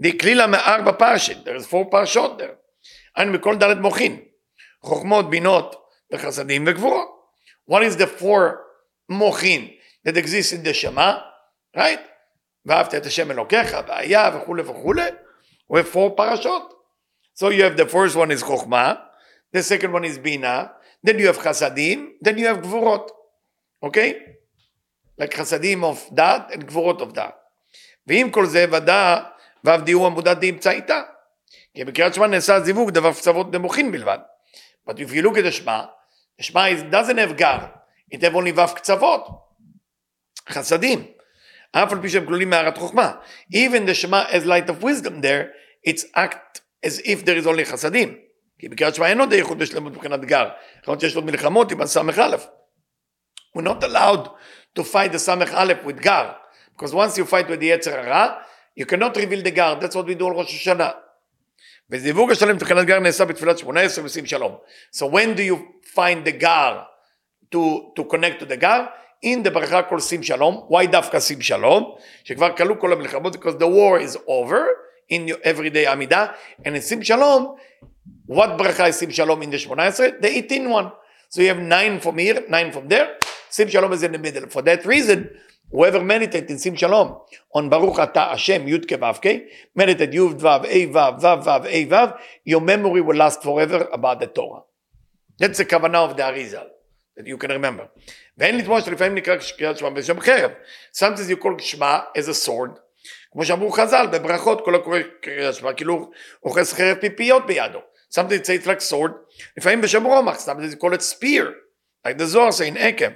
דקלילה 0.00 0.46
מארבע 0.46 0.92
פרשת, 0.92 1.36
there's 1.44 1.66
four 1.66 1.90
פרשות 1.90 2.40
there. 2.40 2.54
היינו 3.16 3.32
בכל 3.32 3.56
דלת 3.56 3.78
מוחין, 3.78 4.20
חוכמות, 4.82 5.30
בינות 5.30 5.76
וחסדים 6.12 6.64
וגבורות. 6.66 7.08
What 7.70 7.82
is 7.82 7.96
the 7.96 8.06
four 8.06 8.58
מוחין 9.08 9.68
that 10.06 10.16
exist 10.16 10.52
in 10.52 10.66
the 10.66 10.74
Shema? 10.74 11.18
Right? 11.76 12.00
ואהבת 12.66 12.94
את 12.94 13.06
השם 13.06 13.30
אלוקיך, 13.30 13.76
והיה 13.88 14.30
וכולי 14.34 14.62
וכולי. 14.62 15.10
We 15.72 15.76
have 15.76 15.88
four 15.88 16.10
parashot. 16.16 16.74
So 17.34 17.48
you 17.48 17.62
have 17.62 17.76
the 17.76 17.86
first 17.86 18.16
one 18.16 18.30
is 18.30 18.42
חוכמה, 18.42 18.94
the 19.56 19.62
second 19.62 19.92
one 19.92 20.04
is 20.04 20.18
בינה, 20.18 20.66
then 21.07 21.15
you 21.15 21.33
have 21.33 21.39
חסדים, 21.39 22.13
then 22.25 22.37
you 22.37 22.45
have 22.55 22.61
גבורות. 22.61 23.11
Okay? 23.85 24.13
Like 25.21 25.33
חסדים 25.33 25.83
of 25.83 26.13
דת 26.13 26.51
and 26.51 26.63
גבורות 26.63 27.01
of 27.01 27.13
דת. 27.13 27.35
ועם 28.07 28.31
כל 28.31 28.45
זה 28.45 28.65
ודא 28.71 29.19
ועבדיהו 29.63 30.05
עמודת 30.05 30.37
דאמצא 30.37 30.71
איתה. 30.71 31.01
כי 31.73 31.83
בקריאת 31.83 32.13
שמע 32.13 32.27
נעשה 32.27 32.59
זיווג 32.59 32.89
דבר 32.89 33.13
קצוות 33.13 33.53
נמוכים 33.53 33.91
בלבד. 33.91 34.17
But 34.89 34.93
if 34.93 35.13
you 35.13 35.21
look 35.21 35.37
at 35.37 35.45
the 35.47 35.51
שמע, 35.51 35.83
שמע 36.41 36.65
doesn't 36.91 37.29
have 37.29 37.33
גר, 37.33 37.57
it 38.13 38.17
have 38.17 38.33
only 38.33 38.59
ו' 38.59 38.75
קצוות. 38.75 39.27
חסדים. 40.49 41.05
אף 41.71 41.91
על 41.91 42.01
פי 42.01 42.09
שהם 42.09 42.25
כלולים 42.25 42.49
מערת 42.49 42.77
חוכמה. 42.77 43.13
Even 43.53 43.89
the 43.89 43.93
שמע 43.93 44.23
as 44.29 44.45
light 44.45 44.69
of 44.69 44.83
wisdom 44.83 45.21
there, 45.21 45.45
it's 45.87 46.03
act 46.15 46.61
as 46.85 46.99
if 46.99 47.25
there 47.25 47.43
is 47.43 47.47
only 47.47 47.65
חסדים. 47.71 48.28
כי 48.59 48.69
בקריאת 48.69 48.95
שמע 48.95 49.07
אין 49.07 49.19
עוד 49.19 49.33
איכות 49.33 49.57
ושלמות 49.59 49.93
מבחינת 49.93 50.25
גר. 50.25 50.49
למרות 50.83 50.99
שיש 50.99 51.15
לו 51.15 51.21
מלחמות 51.21 51.71
עם 51.71 51.81
הסמך 51.81 52.19
א'. 52.19 52.35
We're 53.57 53.61
not 53.61 53.83
allowed 53.83 54.27
to 54.79 54.83
fight 54.83 55.13
the 55.13 55.17
סמך 55.17 55.53
א' 55.53 55.73
with 55.85 56.01
גר. 56.01 56.31
Because 56.75 56.93
once 56.93 57.17
you 57.17 57.25
fight 57.31 57.49
with 57.49 57.59
the 57.59 57.65
יצר 57.65 57.99
הרע, 57.99 58.27
you 58.79 58.85
cannot 58.85 59.17
reveal 59.17 59.43
the 59.45 59.49
גר. 59.49 59.79
That's 59.79 59.95
what 59.95 60.05
we 60.05 60.21
do 60.21 60.25
על 60.25 60.33
ראש 60.33 60.55
השנה. 60.55 60.89
וזיווג 61.89 62.31
השלם 62.31 62.55
מבחינת 62.55 62.85
גר 62.85 62.99
נעשה 62.99 63.25
בתפילת 63.25 63.57
שמונה 63.57 63.81
עשרה 63.81 64.05
ושים 64.05 64.25
שלום. 64.25 64.57
So 64.95 64.99
when 64.99 65.37
do 65.37 65.41
you 65.41 65.57
find 65.95 66.27
the 66.27 66.31
גר 66.31 66.79
to, 67.55 67.59
to 67.99 68.03
connect 68.03 68.43
to 68.43 68.45
the 68.45 68.55
גר? 68.55 68.85
in 69.25 69.47
the 69.47 69.49
ברכה 69.49 69.81
כל 69.81 69.99
שים 69.99 70.23
שלום. 70.23 70.67
Why 70.71 70.87
דווקא 70.91 71.19
שים 71.19 71.41
שלום? 71.41 71.95
שכבר 72.23 72.57
כלו 72.57 72.79
כל 72.79 72.93
המלחמות 72.93 73.35
because 73.35 73.59
the 73.59 73.67
war 73.67 73.99
is 73.99 74.17
over 74.17 74.88
in 75.10 75.28
your 75.28 75.38
everyday 75.42 75.86
עמידה. 75.86 76.26
And 76.64 76.76
in 76.76 76.80
שים 76.80 77.02
שלום, 77.02 77.56
what 78.28 78.58
ברכה 78.58 78.88
is 78.88 78.98
שים 79.00 79.10
שלום 79.10 79.42
in 79.42 79.46
the 79.46 79.58
18? 79.58 80.20
The 80.20 80.28
18 80.28 80.70
one. 80.70 80.90
So 81.30 81.40
you 81.40 81.48
have 81.48 81.60
nine 81.60 82.00
from 82.00 82.18
here, 82.18 82.42
nine 82.48 82.72
from 82.72 82.88
there. 82.88 83.06
שים 83.50 83.68
שלום 83.68 83.92
is 83.92 84.02
in 84.02 84.12
the 84.12 84.18
middle. 84.18 84.48
For 84.48 84.62
that 84.62 84.86
reason, 84.86 85.28
whoever 85.72 86.00
meditate 86.00 86.50
in 86.50 86.58
שים 86.58 86.76
שלום 86.76 87.12
on 87.56 87.70
ברוך 87.70 88.00
אתה 88.00 88.32
השם 88.32 88.68
י' 88.68 88.78
כו' 88.88 89.12
כ', 89.22 89.26
meditate 89.78 90.14
י' 90.14 90.20
ו' 90.20 90.48
ה' 90.48 90.62
ו' 90.92 91.20
ו' 91.20 91.44
ו' 91.44 91.50
ה' 91.50 91.86
ו', 91.90 92.12
your 92.44 92.60
memory 92.60 93.00
will 93.00 93.16
last 93.16 93.42
forever 93.42 93.88
about 93.92 94.20
the 94.20 94.26
Torah. 94.26 94.62
That's 95.38 95.58
the 95.58 95.64
כוונה 95.64 96.10
of 96.10 96.16
the 96.16 96.22
Arizal. 96.22 96.74
that 97.16 97.26
you 97.26 97.38
can 97.38 97.50
remember. 97.50 97.88
ואין 98.38 98.58
לתמוש 98.58 98.84
שלפעמים 98.84 99.14
נקרא 99.14 99.36
קריאת 99.58 99.78
שמע 99.78 99.90
בשם 99.90 100.20
חרב. 100.20 100.50
Sometimes 100.96 101.30
you 101.30 101.42
call 101.42 101.58
שמע 101.58 101.98
as 102.18 102.28
a 102.28 102.48
sword. 102.48 102.78
כמו 103.31 103.45
שאמרו 103.45 103.71
חז"ל 103.71 104.07
בברכות 104.11 104.65
כל 104.65 104.75
הקורא 104.75 104.99
קריאת 105.21 105.53
שמע 105.53 105.73
כאילו 105.73 106.11
אוחז 106.43 106.73
חרב 106.73 106.97
פיפיות 106.97 107.45
בידו. 107.45 107.79
Sometimes 108.13 108.47
it's 108.47 108.65
like 108.65 108.91
sword. 108.91 109.11
לפעמים 109.57 109.81
בשם 109.81 110.03
רומח. 110.03 110.49
Call 110.79 110.93
it 110.93 111.01
spear. 111.01 111.45
like 112.07 112.17
the 112.17 112.23
זוהר 112.23 112.49
saying 112.49 112.77
עקב. 112.79 113.11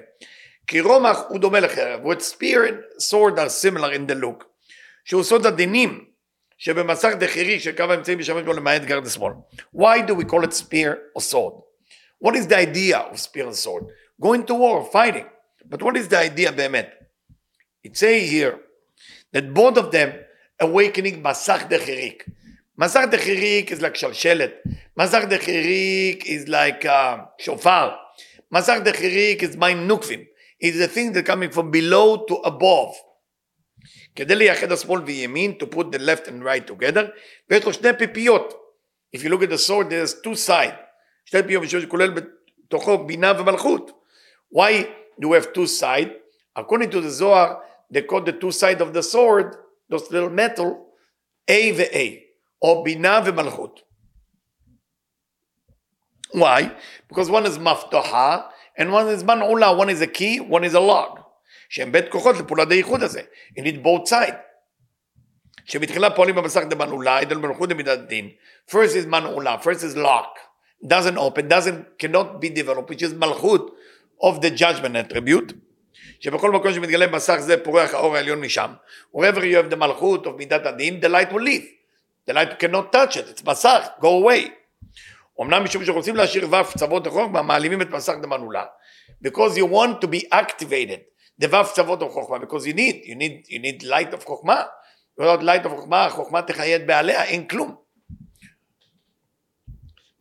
כי 0.67 0.81
רומח 0.81 1.19
הוא 1.29 1.39
דומה 1.39 1.59
לחרב. 1.59 2.01
spear 2.19 2.67
and 2.67 3.01
sword 3.01 3.39
are 3.39 3.49
similar 3.49 3.91
in 3.93 4.11
the 4.11 4.15
look. 4.23 4.45
שהוא 5.05 5.23
סוד 5.23 5.45
הדינים 5.45 6.05
שבמסך 6.57 7.09
דחירי 7.19 7.59
שקו 7.59 7.83
האמצעים 7.83 8.19
משמש 8.19 8.43
בו 8.43 8.53
למעט 8.53 8.81
גרד 8.81 9.05
השמאל. 9.05 9.33
Why 9.75 10.01
do 10.07 10.13
we 10.13 10.23
call 10.23 10.43
it 10.43 10.53
spear 10.53 10.97
or 11.17 11.21
sword? 11.21 11.53
What 12.23 12.35
is 12.35 12.47
the 12.47 12.57
idea 12.57 12.99
of 12.99 13.19
spear 13.19 13.47
and 13.47 13.55
sword? 13.55 13.83
Going 14.21 14.43
to 14.45 14.53
war, 14.53 14.85
fighting. 14.91 15.25
But 15.65 15.81
what 15.81 15.97
is 15.97 16.07
the 16.07 16.19
idea 16.19 16.51
באמת? 16.51 16.89
It 17.83 17.97
say 17.97 18.25
here 18.25 18.59
that 19.34 19.54
both 19.54 19.76
of 19.76 19.92
them 19.92 20.10
awakening 20.62 21.16
מסך 21.22 21.62
דחיריק. 21.68 22.24
מסך 22.78 23.00
דחיריק 23.10 23.72
is 23.72 23.80
like 23.80 23.94
שלשלת. 23.94 24.52
מסך 24.96 25.24
דחיריק 25.30 26.24
is 26.24 26.48
like 26.48 26.84
uh, 26.84 26.88
שופר. 27.38 27.90
מסך 28.52 28.78
דחיריק 28.84 29.42
is 29.42 29.56
מים 29.56 29.88
נוקבים. 29.88 30.20
It's 30.64 30.76
the 30.76 30.88
thing 30.88 31.12
that 31.12 31.26
coming 31.26 31.50
from 31.50 31.70
below 31.70 32.24
to 32.28 32.34
above. 32.44 32.94
כדי 34.16 34.34
לייחד 34.34 34.72
השמאל 34.72 35.02
וימין, 35.06 35.54
to 35.62 35.66
put 35.66 35.92
the 35.92 35.98
left 35.98 36.28
and 36.28 36.42
right 36.42 36.70
together, 36.70 37.06
ויש 37.50 37.64
לו 37.64 37.72
שני 37.72 37.88
פיפיות. 37.98 38.54
If 39.16 39.20
you 39.20 39.28
look 39.28 39.42
at 39.42 39.50
the 39.50 39.68
sword, 39.68 39.90
there's 39.90 40.14
two 40.24 40.34
sides. 40.34 40.74
שתי 41.24 41.42
פיפיות 41.42 41.70
שכולל 41.70 42.10
בתוכו 42.10 42.98
בינה 42.98 43.32
ומלכות. 43.40 43.90
Why 44.54 44.84
do 45.20 45.28
we 45.28 45.36
have 45.40 45.52
two 45.52 45.66
sides? 45.66 46.10
According 46.58 46.90
to 46.90 47.00
the 47.00 47.10
Zohar, 47.10 47.56
they 47.90 48.02
call 48.02 48.22
the 48.22 48.32
two 48.32 48.52
sides 48.52 48.80
of 48.80 48.92
the 48.92 49.02
sword, 49.02 49.56
those 49.88 50.10
little 50.10 50.30
metal, 50.30 50.86
A 51.48 51.72
ו-A, 51.72 52.22
or 52.60 52.84
בינה 52.84 53.20
ומלכות. 53.26 53.80
Why? 56.32 56.70
Because 57.08 57.30
one 57.30 57.46
is 57.46 57.58
מפתחה, 57.58 58.42
and 58.78 58.92
one 58.92 59.08
is 59.08 59.24
מנעולה, 59.24 59.76
one 59.76 59.88
is 59.88 60.02
a 60.02 60.06
key, 60.06 60.40
one 60.40 60.64
is 60.64 60.74
a 60.74 60.80
lock. 60.80 61.24
שהם 61.68 61.92
בית 61.92 62.08
כוחות 62.08 62.36
לפעולת 62.36 62.70
הייחוד 62.70 63.02
הזה. 63.02 63.20
You 63.58 63.62
need 63.62 63.82
both 63.82 64.08
sides. 64.08 64.36
שבתחילה 65.64 66.10
פועלים 66.10 66.34
במסך 66.34 66.62
דמנעולה, 66.70 67.18
עדל 67.18 67.36
מלכות 67.36 67.68
דמידת 67.68 67.98
דין. 67.98 68.30
First 68.70 68.94
is 69.02 69.06
מנעולה, 69.06 69.56
first 69.62 69.82
is 69.82 69.96
lock. 69.96 70.48
doesn't 70.84 71.18
open, 71.18 71.48
doesn't, 71.48 71.98
cannot 71.98 72.40
be 72.40 72.48
developed, 72.50 72.88
which 72.88 73.02
is 73.02 73.12
מלכות 73.14 73.70
of 74.22 74.40
the 74.40 74.50
judgment 74.50 74.96
attribute. 74.96 75.54
שבכל 76.23 76.51
מקום 76.51 76.73
שמתגלה 76.73 77.07
במסך 77.07 77.35
זה 77.39 77.63
פורח 77.63 77.93
האור 77.93 78.15
העליון 78.15 78.39
משם. 78.39 78.71
wherever 79.15 79.39
you 79.39 79.55
have 79.57 79.73
the 79.73 79.75
מלכות 79.75 80.27
of 80.27 80.29
מידת 80.37 80.65
הדין, 80.65 80.99
the 81.03 81.07
light 81.07 81.33
will 81.33 81.43
leave. 81.43 81.65
the 82.29 82.33
light 82.33 82.59
cannot 82.59 82.95
touch 82.95 83.15
it, 83.15 83.37
it's 83.37 83.45
מסך, 83.49 83.87
go 84.01 84.03
away. 84.05 84.49
אמנם 85.41 85.63
משום 85.63 85.85
שרוצים 85.85 86.15
להשאיר 86.15 86.47
ו' 86.51 86.71
קצוות 86.73 87.07
החוכמה, 87.07 87.41
מעלימים 87.41 87.81
את 87.81 87.89
מסך 87.89 88.13
דמנעולה. 88.21 88.65
because 89.25 89.57
you 89.57 89.65
want 89.65 90.05
to 90.05 90.07
be 90.07 90.33
activated, 90.33 90.99
the 91.43 91.47
ו' 91.51 91.71
קצוות 91.71 92.01
החוכמה, 92.01 92.37
because 92.37 92.65
you 92.65 92.73
need, 92.73 93.05
you 93.05 93.15
need, 93.15 93.47
you 93.49 93.59
need 93.59 93.83
light 93.83 94.13
of 94.13 94.25
חוכמה. 94.25 94.63
without 95.21 95.41
light 95.41 95.65
of 95.65 95.69
חוכמה, 95.69 96.05
החוכמה 96.05 96.41
תחייד 96.41 96.87
בעליה, 96.87 97.23
אין 97.23 97.47
כלום. 97.47 97.75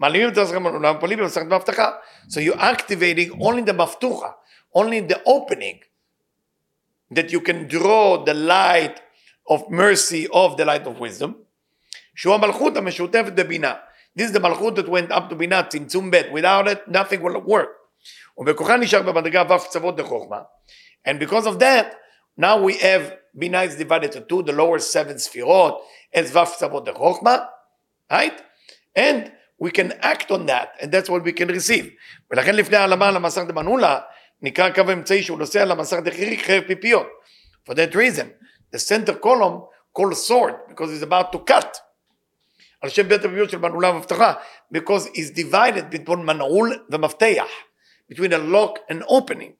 מעלימים 0.01 0.29
את 0.29 0.38
מסך 0.38 0.53
דמנעולה, 0.55 0.95
פועלים 1.01 1.19
במסך 1.19 1.41
דמבטחה. 1.41 1.91
so 2.29 2.35
you're 2.35 2.61
activating 2.61 3.41
only 3.41 3.71
the 3.71 3.73
מבטוחה, 3.73 4.31
only 4.77 5.12
the 5.12 5.17
opening, 5.29 5.91
that 7.12 7.32
you 7.32 7.41
can 7.41 7.67
draw 7.67 8.24
the 8.26 8.34
light 8.34 9.00
of 9.50 9.70
mercy 9.70 10.28
of 10.28 10.58
the 10.58 10.65
light 10.65 10.86
of 10.88 11.00
wisdom, 11.00 11.34
שהוא 12.15 12.36
המלכות 12.36 12.78
המשותפת 12.78 13.34
בבינה. 13.34 13.74
This 14.20 14.30
is 14.30 14.34
the 14.34 14.39
מלכות 14.39 14.76
that 14.76 14.88
went 14.89 15.12
up 15.12 15.30
to 15.30 15.36
בינה, 15.36 15.63
צמצום 15.63 16.12
ב', 16.12 16.15
without 16.32 16.67
it 16.67 16.91
nothing 16.91 17.22
will 17.22 17.41
work. 17.46 17.70
ובכוחה 18.38 18.78
נשאר 18.78 19.02
במדרגה 19.02 19.43
ו' 19.50 19.60
קצוות 19.63 20.00
לחוכמה. 20.00 20.41
And 21.08 21.20
because 21.20 21.46
of 21.46 21.60
that, 21.60 21.96
now 22.38 22.58
we 22.58 22.74
have 22.74 23.13
בינה 23.34 23.63
is 23.63 23.76
divided 23.76 24.12
to 24.12 24.22
two, 24.22 24.43
the 24.43 24.52
lower 24.52 24.80
seven 24.80 25.17
ספירות, 25.17 25.82
as 26.15 26.36
ו' 26.36 26.46
קצוות 26.46 26.88
לחוכמה, 26.88 27.38
right? 28.12 28.41
And 28.98 29.32
we 29.60 29.72
can 29.72 29.91
act 30.02 30.32
on 30.32 30.46
that, 30.48 30.70
and 30.80 30.91
that's 30.91 31.10
what 31.10 31.24
we 31.24 31.32
can 31.32 31.48
receive. 31.48 31.86
ולכן 32.32 32.56
לפני 32.56 32.78
העלמה 32.78 33.08
על 33.08 33.15
המסך 33.15 33.41
דמנעולה, 33.48 34.00
נקרא 34.41 34.70
קו 34.70 34.82
אמצעי 34.93 35.24
שהוא 35.24 35.39
נוסע 35.39 35.62
על 35.62 35.72
המסך 35.72 35.98
דחיריק 35.98 36.46
חרב 36.46 36.63
פיפיות. 36.67 37.08
For 37.70 37.74
that 37.74 37.96
reason, 37.96 38.28
the 38.76 38.80
center 38.80 39.13
column 39.13 39.62
called 39.98 40.15
sword, 40.15 40.56
because 40.70 40.91
it's 40.93 41.04
about 41.04 41.32
to 41.32 41.39
cut. 41.52 41.78
על 42.82 42.89
שם 42.89 43.08
בית 43.08 43.26
הביאות 43.26 43.50
של 43.50 43.58
מנעולה 43.58 43.91
ומבטחה, 43.91 44.34
because 44.74 45.08
it's 45.08 45.32
divided 45.38 45.96
between 45.96 46.17
מנעול 46.17 46.86
ומפתח, 46.91 47.48
between 48.12 48.32
a 48.32 48.54
lock 48.54 48.91
and 48.91 49.04
opening. 49.08 49.52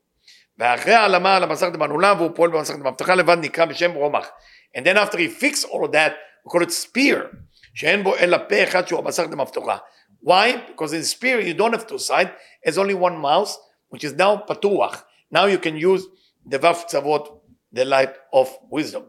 ואחרי 0.57 0.93
העלמה 0.93 1.36
על 1.38 1.43
המסך 1.43 1.67
דמנעולה 1.73 2.13
והוא 2.17 2.31
פועל 2.36 2.49
במסך 2.49 2.73
דמבטחה 2.75 3.15
לבד 3.15 3.38
נקרא 3.41 3.65
בשם 3.65 3.91
רומח. 3.91 4.29
And 4.77 4.81
then 4.81 4.97
after 4.97 5.17
he 5.17 5.27
fixed 5.27 5.65
all 5.65 5.86
of 5.86 5.91
that, 5.91 6.13
we 6.45 6.51
call 6.51 6.63
it 6.63 6.71
spear, 6.71 7.36
שאין 7.73 8.03
בו 8.03 8.15
אלא 8.15 8.38
פה 8.49 8.63
אחד 8.63 8.88
שהוא 8.88 8.99
המסך 8.99 9.23
דמבטחה. 9.23 9.77
Why? 10.23 10.57
Because 10.67 10.93
in 10.93 11.03
spear 11.03 11.39
you 11.39 11.53
don't 11.53 11.73
have 11.73 11.88
two 11.88 11.99
sides, 11.99 12.29
it's 12.65 12.77
only 12.77 12.93
one 12.93 13.17
mouse, 13.17 13.57
which 13.92 14.05
is 14.05 14.14
now 14.14 14.42
patuach. 14.48 15.02
Now 15.31 15.44
you 15.44 15.59
can 15.59 15.76
use 15.76 16.07
the 16.46 16.59
vav 16.59 16.88
tzavot, 16.90 17.24
the 17.70 17.85
light 17.85 18.14
of 18.33 18.48
wisdom. 18.70 19.05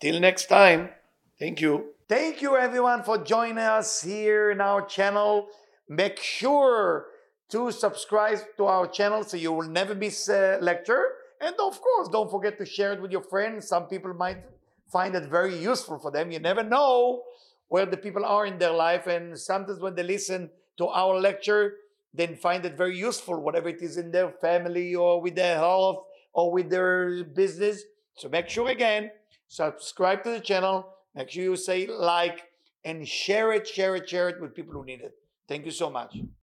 Till 0.00 0.18
next 0.18 0.46
time, 0.46 0.88
thank 1.38 1.60
you. 1.60 1.94
Thank 2.08 2.42
you 2.42 2.56
everyone 2.56 3.04
for 3.04 3.16
joining 3.18 3.58
us 3.58 4.02
here 4.02 4.50
in 4.50 4.60
our 4.60 4.84
channel. 4.86 5.46
Make 5.88 6.18
sure 6.18 7.06
to 7.50 7.70
subscribe 7.70 8.40
to 8.56 8.64
our 8.64 8.88
channel 8.88 9.22
so 9.22 9.36
you 9.36 9.52
will 9.52 9.68
never 9.68 9.94
miss 9.94 10.28
a 10.28 10.58
lecture. 10.60 11.04
And 11.40 11.54
of 11.60 11.80
course, 11.80 12.08
don't 12.08 12.28
forget 12.28 12.58
to 12.58 12.66
share 12.66 12.92
it 12.94 13.00
with 13.00 13.12
your 13.12 13.22
friends. 13.22 13.68
Some 13.68 13.84
people 13.86 14.14
might 14.14 14.42
find 14.90 15.14
it 15.14 15.30
very 15.30 15.56
useful 15.56 16.00
for 16.00 16.10
them. 16.10 16.32
You 16.32 16.40
never 16.40 16.64
know 16.64 17.22
where 17.68 17.86
the 17.86 17.96
people 17.96 18.24
are 18.24 18.46
in 18.46 18.58
their 18.58 18.72
life. 18.72 19.06
And 19.06 19.38
sometimes 19.38 19.78
when 19.78 19.94
they 19.94 20.02
listen 20.02 20.50
to 20.78 20.88
our 20.88 21.20
lecture, 21.20 21.74
they 22.14 22.28
find 22.36 22.64
it 22.64 22.76
very 22.76 22.96
useful, 22.96 23.40
whatever 23.40 23.68
it 23.68 23.82
is 23.82 23.96
in 23.96 24.10
their 24.10 24.30
family 24.30 24.94
or 24.94 25.20
with 25.20 25.34
their 25.34 25.56
health 25.56 26.04
or 26.32 26.52
with 26.52 26.70
their 26.70 27.24
business. 27.24 27.82
So 28.16 28.28
make 28.28 28.48
sure 28.48 28.68
again, 28.68 29.10
subscribe 29.48 30.22
to 30.24 30.30
the 30.30 30.40
channel 30.40 30.94
Make 31.14 31.30
sure 31.30 31.44
you 31.44 31.56
say 31.56 31.86
like 31.86 32.42
and 32.84 33.06
share 33.06 33.52
it, 33.52 33.66
share 33.68 33.96
it, 33.96 34.08
share 34.08 34.28
it 34.28 34.40
with 34.40 34.54
people 34.54 34.74
who 34.74 34.84
need 34.84 35.00
it. 35.00 35.14
Thank 35.48 35.64
you 35.64 35.70
so 35.70 35.90
much. 35.90 36.16